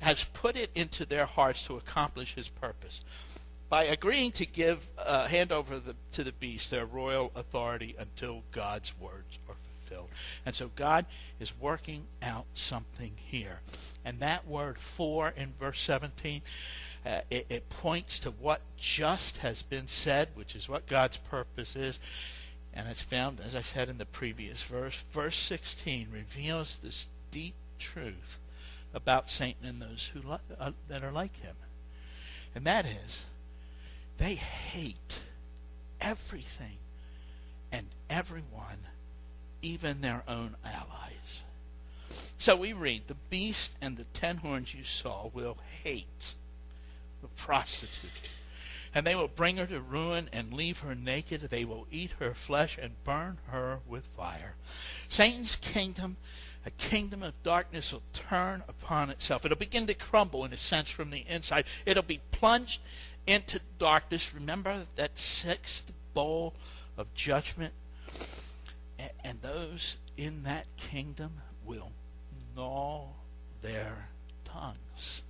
has 0.00 0.24
put 0.24 0.56
it 0.56 0.70
into 0.74 1.04
their 1.04 1.26
hearts 1.26 1.64
to 1.66 1.76
accomplish 1.76 2.34
his 2.34 2.48
purpose 2.48 3.00
by 3.70 3.84
agreeing 3.84 4.32
to 4.32 4.44
give 4.44 4.90
uh, 4.98 5.28
hand 5.28 5.52
over 5.52 5.78
the, 5.78 5.94
to 6.12 6.24
the 6.24 6.32
beast 6.32 6.70
their 6.70 6.84
royal 6.84 7.30
authority 7.36 7.94
until 7.98 8.42
God's 8.50 8.92
words 9.00 9.38
are 9.48 9.54
fulfilled. 9.88 10.08
And 10.44 10.56
so 10.56 10.72
God 10.74 11.06
is 11.38 11.58
working 11.58 12.02
out 12.20 12.46
something 12.54 13.12
here. 13.16 13.60
And 14.04 14.18
that 14.18 14.46
word 14.46 14.76
for 14.76 15.32
in 15.36 15.54
verse 15.58 15.80
17, 15.82 16.42
uh, 17.06 17.20
it, 17.30 17.46
it 17.48 17.70
points 17.70 18.18
to 18.18 18.32
what 18.32 18.60
just 18.76 19.38
has 19.38 19.62
been 19.62 19.86
said, 19.86 20.30
which 20.34 20.56
is 20.56 20.68
what 20.68 20.88
God's 20.88 21.16
purpose 21.18 21.76
is. 21.76 22.00
And 22.74 22.88
it's 22.88 23.02
found, 23.02 23.40
as 23.40 23.54
I 23.54 23.62
said 23.62 23.88
in 23.88 23.98
the 23.98 24.04
previous 24.04 24.64
verse. 24.64 25.04
Verse 25.12 25.36
16 25.36 26.08
reveals 26.12 26.80
this 26.80 27.06
deep 27.30 27.54
truth 27.78 28.38
about 28.92 29.30
Satan 29.30 29.64
and 29.64 29.80
those 29.80 30.10
who 30.12 30.22
uh, 30.58 30.72
that 30.88 31.04
are 31.04 31.12
like 31.12 31.36
him. 31.36 31.54
And 32.52 32.64
that 32.64 32.84
is, 32.84 33.20
they 34.20 34.34
hate 34.34 35.22
everything 35.98 36.76
and 37.72 37.86
everyone 38.10 38.86
even 39.62 40.02
their 40.02 40.22
own 40.28 40.56
allies. 40.62 41.42
So 42.36 42.54
we 42.54 42.74
read, 42.74 43.04
The 43.06 43.16
beast 43.30 43.76
and 43.80 43.96
the 43.96 44.04
ten 44.12 44.36
horns 44.36 44.74
you 44.74 44.84
saw 44.84 45.30
will 45.32 45.56
hate 45.82 46.34
the 47.22 47.28
prostitute. 47.28 48.10
And 48.94 49.06
they 49.06 49.14
will 49.14 49.28
bring 49.28 49.56
her 49.56 49.66
to 49.66 49.80
ruin 49.80 50.28
and 50.34 50.52
leave 50.52 50.80
her 50.80 50.94
naked. 50.94 51.40
They 51.42 51.64
will 51.64 51.86
eat 51.90 52.16
her 52.18 52.34
flesh 52.34 52.76
and 52.76 53.02
burn 53.04 53.38
her 53.46 53.78
with 53.88 54.04
fire. 54.16 54.56
Satan's 55.08 55.56
kingdom, 55.56 56.16
a 56.66 56.70
kingdom 56.70 57.22
of 57.22 57.40
darkness, 57.42 57.92
will 57.92 58.02
turn 58.12 58.64
upon 58.68 59.08
itself. 59.08 59.46
It'll 59.46 59.56
begin 59.56 59.86
to 59.86 59.94
crumble, 59.94 60.44
in 60.44 60.52
a 60.52 60.58
sense, 60.58 60.90
from 60.90 61.10
the 61.10 61.24
inside. 61.28 61.64
It'll 61.86 62.02
be 62.02 62.20
plunged 62.32 62.80
into 63.26 63.60
darkness. 63.78 64.34
Remember 64.34 64.86
that 64.96 65.18
sixth 65.18 65.92
bowl 66.14 66.54
of 66.96 67.12
judgment? 67.14 67.74
and 69.24 69.40
those 69.42 69.96
in 70.16 70.42
that 70.42 70.66
kingdom 70.76 71.32
will 71.64 71.92
gnaw 72.54 73.06
their 73.62 74.08
tongues. 74.44 75.22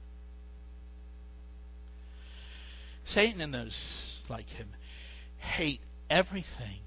Satan 3.04 3.40
and 3.40 3.52
those 3.52 4.20
like 4.28 4.50
him 4.50 4.70
hate 5.38 5.80
everything 6.08 6.80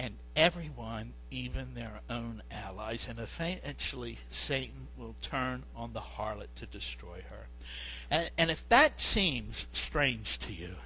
and 0.00 0.14
everyone, 0.34 1.12
even 1.30 1.74
their 1.74 2.00
own 2.08 2.42
allies, 2.50 3.06
and 3.06 3.18
eventually 3.18 4.16
Satan 4.30 4.88
will 4.96 5.14
turn 5.20 5.64
on 5.76 5.92
the 5.92 6.00
harlot 6.00 6.46
to 6.56 6.64
destroy 6.64 7.22
her. 7.28 7.48
And, 8.10 8.30
and 8.38 8.50
if 8.50 8.66
that 8.70 8.98
seems 8.98 9.66
strange 9.74 10.38
to 10.38 10.54
you, 10.54 10.76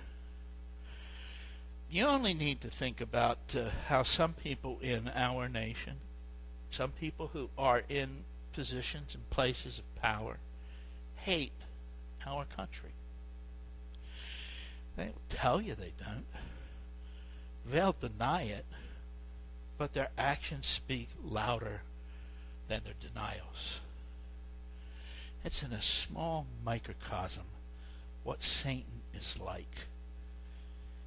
you 1.89 2.07
only 2.07 2.35
need 2.35 2.61
to 2.63 2.69
think 2.71 3.01
about 3.01 3.39
uh, 3.57 3.71
how 3.87 4.03
some 4.03 4.33
people 4.33 4.81
in 4.83 5.09
our 5.15 5.49
nation, 5.49 5.99
some 6.73 6.91
people 6.91 7.31
who 7.33 7.51
are 7.57 7.85
in 7.89 8.25
positions 8.53 9.15
and 9.15 9.31
places 9.31 9.79
of 9.79 10.03
power, 10.03 10.39
hate 11.15 11.53
our 12.27 12.47
country. 12.47 12.91
They 14.97 15.05
will 15.05 15.23
tell 15.29 15.61
you 15.61 15.77
they 15.77 15.93
don't. 16.05 16.27
They'll 17.65 17.95
deny 18.01 18.43
it, 18.43 18.67
but 19.79 19.95
their 19.95 20.11
actions 20.17 20.67
speak 20.67 21.09
louder 21.23 21.83
than 22.69 22.83
their 22.85 22.95
denials. 23.01 23.81
It's 25.45 25.63
in 25.63 25.73
a 25.73 25.83
small 25.83 26.47
microcosm 26.65 27.45
what 28.23 28.43
Satan 28.43 29.03
is 29.13 29.39
like 29.39 29.87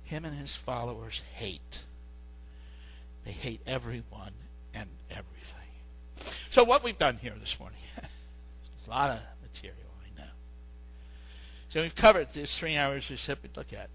him 0.07 0.23
and 0.23 0.37
his 0.37 0.55
followers 0.55 1.21
hate. 1.33 1.83
They 3.25 3.31
hate 3.31 3.59
everyone 3.67 4.31
and 4.73 4.89
everything. 5.09 6.37
So, 6.49 6.63
what 6.63 6.81
we've 6.83 6.97
done 6.97 7.17
here 7.17 7.33
this 7.39 7.59
morning, 7.59 7.79
a 8.87 8.89
lot 8.89 9.11
of 9.11 9.19
material, 9.41 9.91
I 10.01 10.21
know. 10.21 10.29
So, 11.67 11.81
we've 11.81 11.95
covered 11.95 12.31
these 12.31 12.57
three 12.57 12.77
hours 12.77 13.09
we 13.09 13.17
said 13.17 13.37
we'd 13.43 13.57
look 13.57 13.73
at. 13.73 13.89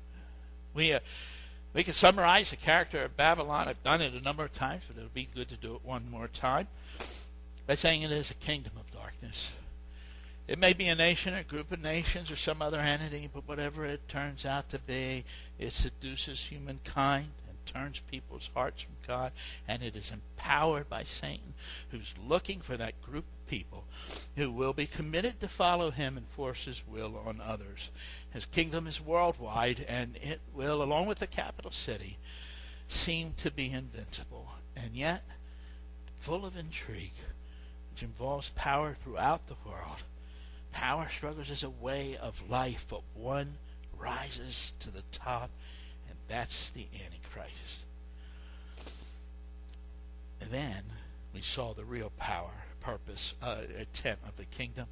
We, 0.74 0.92
uh, 0.92 1.00
we 1.74 1.84
can 1.84 1.94
summarize 1.94 2.50
the 2.50 2.56
character 2.56 3.02
of 3.02 3.16
Babylon. 3.16 3.68
I've 3.68 3.82
done 3.82 4.02
it 4.02 4.14
a 4.14 4.20
number 4.20 4.44
of 4.44 4.52
times, 4.52 4.84
but 4.86 4.96
it'll 4.96 5.08
be 5.08 5.28
good 5.34 5.48
to 5.48 5.56
do 5.56 5.74
it 5.74 5.84
one 5.84 6.10
more 6.10 6.28
time 6.28 6.68
by 7.66 7.74
saying 7.74 8.02
it 8.02 8.12
is 8.12 8.30
a 8.30 8.34
kingdom 8.34 8.72
of 8.78 8.90
darkness. 8.90 9.52
It 10.48 10.58
may 10.58 10.72
be 10.72 10.86
a 10.88 10.94
nation, 10.94 11.34
a 11.34 11.44
group 11.44 11.72
of 11.72 11.82
nations, 11.82 12.30
or 12.30 12.36
some 12.36 12.60
other 12.60 12.80
entity, 12.80 13.30
but 13.32 13.46
whatever 13.46 13.86
it 13.86 14.08
turns 14.08 14.44
out 14.44 14.68
to 14.70 14.78
be, 14.78 15.24
it 15.58 15.72
seduces 15.72 16.40
humankind 16.40 17.28
turns 17.72 18.00
people's 18.10 18.50
hearts 18.54 18.82
from 18.82 18.94
God, 19.06 19.32
and 19.66 19.82
it 19.82 19.96
is 19.96 20.10
empowered 20.10 20.88
by 20.88 21.04
Satan, 21.04 21.54
who's 21.90 22.14
looking 22.26 22.60
for 22.60 22.76
that 22.76 23.00
group 23.02 23.24
of 23.24 23.46
people 23.46 23.84
who 24.36 24.50
will 24.50 24.72
be 24.72 24.86
committed 24.86 25.40
to 25.40 25.48
follow 25.48 25.90
him 25.90 26.16
and 26.16 26.26
force 26.28 26.64
his 26.64 26.82
will 26.86 27.22
on 27.24 27.40
others. 27.40 27.90
His 28.30 28.46
kingdom 28.46 28.86
is 28.86 29.00
worldwide, 29.00 29.84
and 29.88 30.16
it 30.20 30.40
will, 30.54 30.82
along 30.82 31.06
with 31.06 31.18
the 31.18 31.26
capital 31.26 31.70
city, 31.72 32.18
seem 32.88 33.34
to 33.38 33.50
be 33.50 33.70
invincible, 33.70 34.52
and 34.76 34.94
yet 34.94 35.24
full 36.20 36.44
of 36.44 36.56
intrigue, 36.56 37.14
which 37.90 38.02
involves 38.02 38.50
power 38.54 38.96
throughout 39.02 39.48
the 39.48 39.56
world 39.68 40.04
Power 40.72 41.06
struggles 41.08 41.50
is 41.50 41.62
a 41.62 41.70
way 41.70 42.16
of 42.16 42.50
life, 42.50 42.86
but 42.88 43.02
one 43.14 43.58
rises 43.96 44.72
to 44.80 44.90
the 44.90 45.02
top, 45.12 45.50
that's 46.32 46.70
the 46.70 46.86
Antichrist. 46.94 47.86
And 50.40 50.50
then 50.50 50.82
we 51.34 51.42
saw 51.42 51.74
the 51.74 51.84
real 51.84 52.10
power, 52.18 52.64
purpose, 52.80 53.34
uh, 53.42 53.58
intent 53.78 54.18
of 54.26 54.36
the 54.36 54.44
kingdom 54.44 54.86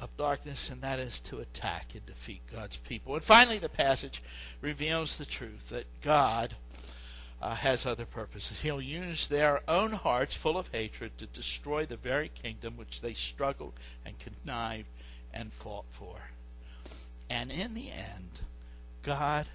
of 0.00 0.16
darkness, 0.16 0.70
and 0.70 0.80
that 0.82 0.98
is 0.98 1.20
to 1.20 1.38
attack 1.38 1.94
and 1.94 2.04
defeat 2.06 2.40
God's 2.52 2.76
people. 2.76 3.14
And 3.14 3.24
finally, 3.24 3.58
the 3.58 3.68
passage 3.68 4.22
reveals 4.60 5.16
the 5.16 5.24
truth 5.24 5.70
that 5.70 5.86
God 6.02 6.54
uh, 7.40 7.54
has 7.56 7.84
other 7.84 8.06
purposes. 8.06 8.60
He'll 8.60 8.80
use 8.80 9.28
their 9.28 9.60
own 9.68 9.92
hearts 9.92 10.34
full 10.34 10.58
of 10.58 10.68
hatred 10.68 11.18
to 11.18 11.26
destroy 11.26 11.84
the 11.86 11.96
very 11.96 12.28
kingdom 12.28 12.76
which 12.76 13.00
they 13.00 13.14
struggled 13.14 13.74
and 14.04 14.14
connived 14.18 14.88
and 15.32 15.52
fought 15.52 15.86
for. 15.90 16.16
And 17.28 17.50
in 17.50 17.74
the 17.74 17.90
end, 17.90 18.40
God 19.02 19.46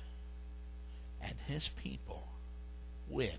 and 1.24 1.36
his 1.48 1.70
people 1.70 2.28
win. 3.08 3.38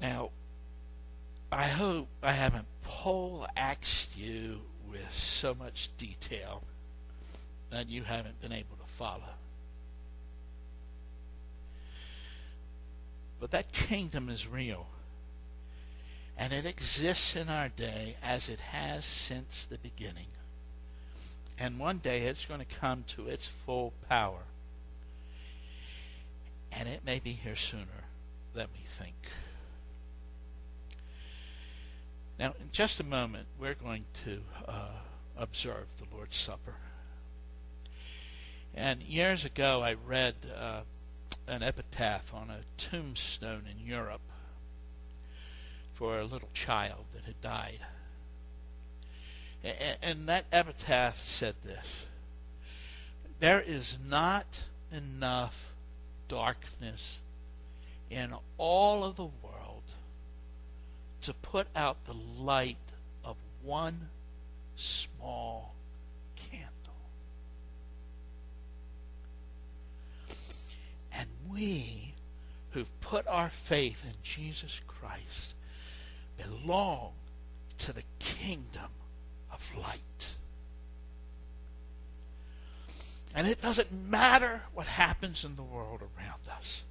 Now, 0.00 0.30
I 1.50 1.68
hope 1.68 2.08
I 2.22 2.32
haven't 2.32 2.66
poleaxed 2.82 4.16
you 4.16 4.62
with 4.90 5.12
so 5.12 5.54
much 5.54 5.90
detail 5.96 6.64
that 7.70 7.88
you 7.88 8.02
haven't 8.02 8.40
been 8.40 8.52
able 8.52 8.76
to 8.76 8.86
follow. 8.96 9.34
But 13.38 13.50
that 13.52 13.72
kingdom 13.72 14.28
is 14.28 14.46
real. 14.46 14.86
And 16.36 16.52
it 16.52 16.66
exists 16.66 17.36
in 17.36 17.48
our 17.48 17.68
day 17.68 18.16
as 18.22 18.48
it 18.48 18.60
has 18.60 19.04
since 19.04 19.66
the 19.66 19.78
beginning. 19.78 20.28
And 21.58 21.78
one 21.78 21.98
day 21.98 22.22
it's 22.22 22.44
going 22.44 22.60
to 22.60 22.66
come 22.66 23.04
to 23.08 23.28
its 23.28 23.46
full 23.46 23.92
power. 24.08 24.44
And 26.76 26.88
it 26.88 27.04
may 27.04 27.18
be 27.18 27.32
here 27.32 27.56
sooner 27.56 28.06
than 28.54 28.68
we 28.72 28.84
think. 28.86 29.14
Now, 32.38 32.54
in 32.60 32.70
just 32.72 32.98
a 32.98 33.04
moment, 33.04 33.46
we're 33.58 33.74
going 33.74 34.04
to 34.24 34.40
uh, 34.66 34.88
observe 35.36 35.86
the 35.98 36.16
Lord's 36.16 36.36
Supper. 36.36 36.74
And 38.74 39.02
years 39.02 39.44
ago, 39.44 39.82
I 39.82 39.94
read 39.94 40.34
uh, 40.58 40.80
an 41.46 41.62
epitaph 41.62 42.32
on 42.34 42.50
a 42.50 42.60
tombstone 42.78 43.64
in 43.70 43.86
Europe 43.86 44.22
for 45.92 46.18
a 46.18 46.24
little 46.24 46.48
child 46.54 47.04
that 47.14 47.24
had 47.24 47.40
died. 47.40 47.80
And 49.64 50.28
that 50.28 50.46
epitaph 50.50 51.22
said 51.22 51.54
this 51.64 52.06
There 53.40 53.60
is 53.60 53.98
not 54.04 54.64
enough 54.90 55.72
darkness 56.28 57.18
in 58.10 58.34
all 58.58 59.04
of 59.04 59.16
the 59.16 59.28
world 59.42 59.82
to 61.22 61.32
put 61.32 61.68
out 61.76 62.04
the 62.06 62.16
light 62.42 62.76
of 63.24 63.36
one 63.62 64.08
small 64.76 65.74
candle. 66.34 66.68
And 71.12 71.28
we 71.48 72.14
who've 72.70 73.00
put 73.00 73.26
our 73.28 73.50
faith 73.50 74.04
in 74.04 74.14
Jesus 74.22 74.80
Christ 74.88 75.54
belong 76.36 77.12
to 77.78 77.92
the 77.92 78.02
kingdom 78.18 78.90
of 79.62 79.78
light. 79.82 80.34
And 83.34 83.46
it 83.46 83.60
doesn't 83.60 83.92
matter 83.92 84.62
what 84.74 84.86
happens 84.86 85.44
in 85.44 85.56
the 85.56 85.62
world 85.62 86.02
around 86.02 86.40
us. 86.58 86.82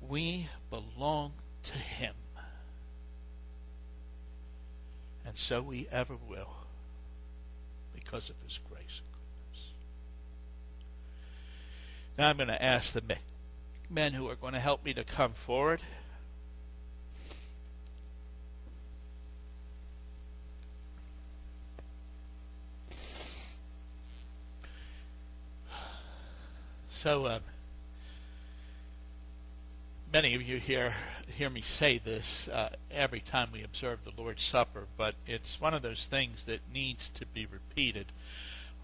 We 0.00 0.48
belong 0.70 1.32
to 1.64 1.78
Him. 1.78 2.14
And 5.24 5.36
so 5.36 5.60
we 5.60 5.86
ever 5.92 6.16
will 6.28 6.56
because 7.94 8.30
of 8.30 8.36
His 8.44 8.58
grace. 8.68 9.00
And 9.00 9.12
goodness. 9.12 9.70
Now 12.16 12.30
I'm 12.30 12.36
going 12.36 12.48
to 12.48 12.62
ask 12.62 12.92
the 12.92 13.02
men 13.90 14.14
who 14.14 14.28
are 14.28 14.36
going 14.36 14.54
to 14.54 14.60
help 14.60 14.84
me 14.84 14.94
to 14.94 15.04
come 15.04 15.32
forward. 15.32 15.82
So, 26.98 27.26
uh, 27.26 27.38
many 30.12 30.34
of 30.34 30.42
you 30.42 30.56
here 30.56 30.96
hear 31.28 31.48
me 31.48 31.60
say 31.60 31.98
this 31.98 32.48
uh, 32.48 32.70
every 32.90 33.20
time 33.20 33.50
we 33.52 33.62
observe 33.62 34.00
the 34.02 34.20
Lord's 34.20 34.42
Supper, 34.42 34.88
but 34.96 35.14
it's 35.24 35.60
one 35.60 35.74
of 35.74 35.82
those 35.82 36.06
things 36.06 36.42
that 36.46 36.58
needs 36.74 37.08
to 37.10 37.24
be 37.24 37.46
repeated 37.46 38.06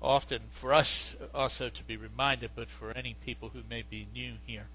often 0.00 0.42
for 0.52 0.72
us 0.72 1.16
also 1.34 1.68
to 1.68 1.82
be 1.82 1.96
reminded, 1.96 2.50
but 2.54 2.70
for 2.70 2.92
any 2.92 3.16
people 3.26 3.50
who 3.52 3.62
may 3.68 3.82
be 3.82 4.06
new 4.14 4.34
here. 4.46 4.68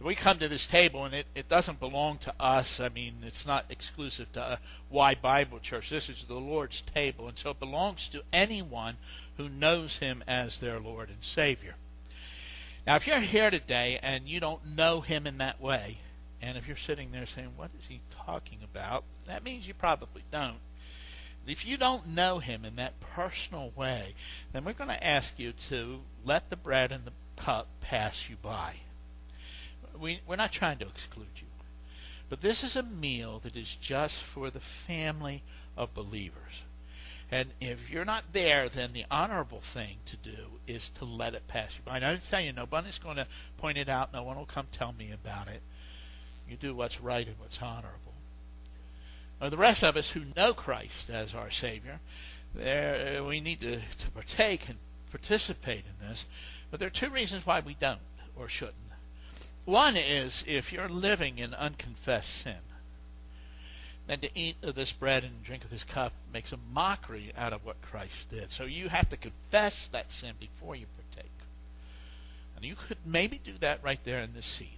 We 0.00 0.16
come 0.16 0.40
to 0.40 0.48
this 0.48 0.66
table, 0.66 1.04
and 1.04 1.14
it, 1.14 1.26
it 1.36 1.48
doesn't 1.48 1.78
belong 1.78 2.18
to 2.18 2.34
us. 2.40 2.80
I 2.80 2.88
mean, 2.88 3.18
it's 3.24 3.46
not 3.46 3.66
exclusive 3.70 4.32
to 4.32 4.42
uh, 4.42 4.56
Why 4.88 5.14
Bible 5.14 5.60
Church. 5.60 5.90
This 5.90 6.08
is 6.08 6.24
the 6.24 6.34
Lord's 6.34 6.80
table, 6.80 7.28
and 7.28 7.38
so 7.38 7.50
it 7.50 7.60
belongs 7.60 8.08
to 8.08 8.24
anyone 8.32 8.96
who 9.36 9.48
knows 9.48 9.98
Him 9.98 10.24
as 10.26 10.58
their 10.58 10.80
Lord 10.80 11.10
and 11.10 11.22
Savior. 11.22 11.76
Now, 12.86 12.96
if 12.96 13.06
you're 13.06 13.20
here 13.20 13.50
today 13.50 13.98
and 14.02 14.28
you 14.28 14.38
don't 14.40 14.76
know 14.76 15.00
Him 15.00 15.26
in 15.26 15.38
that 15.38 15.60
way, 15.60 15.98
and 16.40 16.56
if 16.56 16.68
you're 16.68 16.76
sitting 16.76 17.12
there 17.12 17.26
saying, 17.26 17.52
What 17.56 17.70
is 17.78 17.86
he 17.86 18.00
talking 18.10 18.58
about? 18.62 19.04
that 19.26 19.42
means 19.42 19.66
you 19.66 19.74
probably 19.74 20.22
don't. 20.30 20.58
If 21.46 21.64
you 21.64 21.76
don't 21.76 22.08
know 22.08 22.40
him 22.40 22.64
in 22.64 22.74
that 22.76 22.98
personal 22.98 23.70
way, 23.76 24.14
then 24.52 24.64
we're 24.64 24.72
going 24.72 24.90
to 24.90 25.06
ask 25.06 25.38
you 25.38 25.52
to 25.52 26.00
let 26.24 26.50
the 26.50 26.56
bread 26.56 26.90
and 26.90 27.04
the 27.04 27.12
cup 27.36 27.68
pass 27.80 28.28
you 28.28 28.36
by. 28.42 28.76
We, 29.96 30.20
we're 30.26 30.36
not 30.36 30.50
trying 30.50 30.78
to 30.78 30.86
exclude 30.86 31.26
you. 31.36 31.46
But 32.28 32.40
this 32.40 32.64
is 32.64 32.74
a 32.74 32.82
meal 32.82 33.40
that 33.44 33.56
is 33.56 33.76
just 33.76 34.18
for 34.18 34.50
the 34.50 34.60
family 34.60 35.44
of 35.76 35.94
believers. 35.94 36.62
And 37.30 37.50
if 37.60 37.90
you're 37.90 38.04
not 38.04 38.32
there, 38.32 38.68
then 38.68 38.92
the 38.92 39.04
honorable 39.10 39.60
thing 39.60 39.96
to 40.06 40.16
do 40.16 40.60
is 40.66 40.88
to 40.90 41.04
let 41.04 41.34
it 41.34 41.48
pass 41.48 41.76
you 41.76 41.82
by. 41.84 41.96
I 41.96 42.16
tell 42.16 42.40
you, 42.40 42.52
nobody's 42.52 42.98
going 42.98 43.16
to 43.16 43.26
point 43.56 43.78
it 43.78 43.88
out. 43.88 44.12
No 44.12 44.22
one 44.22 44.36
will 44.36 44.46
come 44.46 44.66
tell 44.70 44.92
me 44.92 45.10
about 45.12 45.48
it. 45.48 45.60
You 46.48 46.56
do 46.56 46.74
what's 46.74 47.00
right 47.00 47.26
and 47.26 47.38
what's 47.38 47.60
honorable. 47.60 48.14
Or 49.40 49.50
the 49.50 49.56
rest 49.56 49.82
of 49.82 49.96
us 49.96 50.10
who 50.10 50.22
know 50.36 50.54
Christ 50.54 51.10
as 51.10 51.34
our 51.34 51.50
Savior, 51.50 51.98
there, 52.54 53.18
uh, 53.20 53.24
we 53.24 53.40
need 53.40 53.60
to, 53.60 53.80
to 53.80 54.10
partake 54.12 54.68
and 54.68 54.78
participate 55.10 55.84
in 55.84 56.08
this. 56.08 56.26
But 56.70 56.80
there 56.80 56.86
are 56.86 56.90
two 56.90 57.10
reasons 57.10 57.44
why 57.44 57.60
we 57.60 57.74
don't 57.74 58.00
or 58.36 58.48
shouldn't. 58.48 58.76
One 59.64 59.96
is 59.96 60.44
if 60.46 60.72
you're 60.72 60.88
living 60.88 61.38
in 61.38 61.52
unconfessed 61.52 62.42
sin, 62.42 62.58
than 64.06 64.20
to 64.20 64.38
eat 64.38 64.56
of 64.62 64.74
this 64.74 64.92
bread 64.92 65.24
and 65.24 65.42
drink 65.42 65.64
of 65.64 65.70
this 65.70 65.84
cup 65.84 66.12
makes 66.32 66.52
a 66.52 66.58
mockery 66.72 67.32
out 67.36 67.52
of 67.52 67.64
what 67.64 67.82
Christ 67.82 68.30
did. 68.30 68.52
So 68.52 68.64
you 68.64 68.88
have 68.88 69.08
to 69.08 69.16
confess 69.16 69.88
that 69.88 70.12
sin 70.12 70.34
before 70.38 70.76
you 70.76 70.86
partake. 70.96 71.30
And 72.54 72.64
you 72.64 72.76
could 72.76 72.98
maybe 73.04 73.40
do 73.42 73.52
that 73.60 73.82
right 73.82 74.00
there 74.04 74.20
in 74.20 74.32
this 74.34 74.46
seat. 74.46 74.70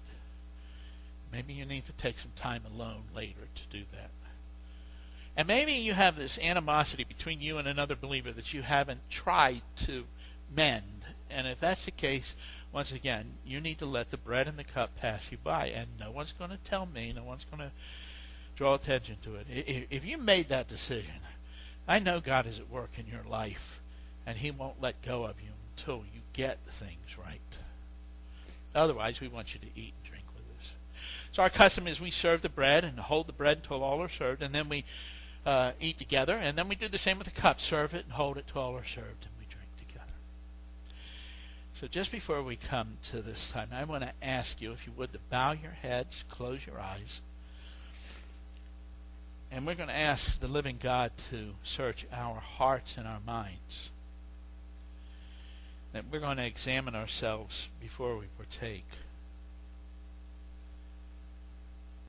Maybe 1.30 1.52
you 1.52 1.66
need 1.66 1.84
to 1.84 1.92
take 1.92 2.18
some 2.18 2.32
time 2.34 2.62
alone 2.66 3.02
later 3.14 3.48
to 3.54 3.62
do 3.70 3.84
that. 3.92 4.10
And 5.36 5.46
maybe 5.46 5.72
you 5.72 5.92
have 5.92 6.16
this 6.16 6.38
animosity 6.38 7.04
between 7.04 7.40
you 7.40 7.58
and 7.58 7.68
another 7.68 7.94
believer 7.94 8.32
that 8.32 8.52
you 8.54 8.62
haven't 8.62 9.08
tried 9.10 9.62
to 9.76 10.04
mend. 10.52 11.04
And 11.30 11.46
if 11.46 11.60
that's 11.60 11.84
the 11.84 11.90
case, 11.92 12.34
once 12.72 12.90
again, 12.90 13.34
you 13.46 13.60
need 13.60 13.78
to 13.78 13.86
let 13.86 14.10
the 14.10 14.16
bread 14.16 14.48
and 14.48 14.58
the 14.58 14.64
cup 14.64 14.96
pass 14.96 15.30
you 15.30 15.38
by. 15.42 15.66
And 15.66 15.90
no 16.00 16.10
one's 16.10 16.32
going 16.32 16.50
to 16.50 16.56
tell 16.56 16.86
me, 16.86 17.12
no 17.14 17.22
one's 17.22 17.44
going 17.44 17.60
to 17.60 17.70
draw 18.58 18.74
attention 18.74 19.16
to 19.22 19.36
it. 19.36 19.46
If 19.88 20.04
you 20.04 20.18
made 20.18 20.48
that 20.48 20.66
decision, 20.66 21.14
I 21.86 22.00
know 22.00 22.18
God 22.18 22.44
is 22.44 22.58
at 22.58 22.68
work 22.68 22.90
in 22.98 23.06
your 23.06 23.22
life, 23.22 23.78
and 24.26 24.36
He 24.36 24.50
won't 24.50 24.82
let 24.82 25.00
go 25.00 25.26
of 25.26 25.40
you 25.40 25.50
until 25.76 25.98
you 26.12 26.22
get 26.32 26.58
things 26.68 27.16
right. 27.16 27.38
Otherwise, 28.74 29.20
we 29.20 29.28
want 29.28 29.54
you 29.54 29.60
to 29.60 29.80
eat 29.80 29.94
and 29.94 30.10
drink 30.10 30.24
with 30.34 30.42
us. 30.58 30.72
So 31.30 31.44
our 31.44 31.50
custom 31.50 31.86
is 31.86 32.00
we 32.00 32.10
serve 32.10 32.42
the 32.42 32.48
bread 32.48 32.82
and 32.82 32.98
hold 32.98 33.28
the 33.28 33.32
bread 33.32 33.58
until 33.58 33.84
all 33.84 34.02
are 34.02 34.08
served, 34.08 34.42
and 34.42 34.52
then 34.52 34.68
we 34.68 34.84
uh, 35.46 35.70
eat 35.80 35.96
together, 35.96 36.34
and 36.34 36.58
then 36.58 36.68
we 36.68 36.74
do 36.74 36.88
the 36.88 36.98
same 36.98 37.16
with 37.16 37.32
the 37.32 37.40
cup: 37.40 37.60
serve 37.60 37.94
it 37.94 38.06
and 38.06 38.14
hold 38.14 38.36
it 38.38 38.48
till 38.48 38.60
all 38.60 38.76
are 38.76 38.84
served, 38.84 39.24
and 39.24 39.32
we 39.38 39.46
drink 39.48 39.70
together. 39.78 40.14
So 41.74 41.86
just 41.86 42.10
before 42.10 42.42
we 42.42 42.56
come 42.56 42.98
to 43.04 43.22
this 43.22 43.52
time, 43.52 43.68
I 43.70 43.84
want 43.84 44.02
to 44.02 44.12
ask 44.20 44.60
you, 44.60 44.72
if 44.72 44.84
you 44.84 44.92
would, 44.96 45.12
to 45.12 45.20
bow 45.30 45.52
your 45.52 45.70
heads, 45.80 46.24
close 46.28 46.66
your 46.66 46.80
eyes. 46.80 47.20
And 49.50 49.66
we're 49.66 49.74
going 49.74 49.88
to 49.88 49.96
ask 49.96 50.40
the 50.40 50.48
living 50.48 50.78
God 50.80 51.12
to 51.30 51.54
search 51.62 52.06
our 52.12 52.40
hearts 52.40 52.96
and 52.96 53.06
our 53.06 53.20
minds. 53.26 53.90
That 55.92 56.04
we're 56.10 56.20
going 56.20 56.36
to 56.36 56.46
examine 56.46 56.94
ourselves 56.94 57.70
before 57.80 58.16
we 58.18 58.26
partake. 58.36 58.84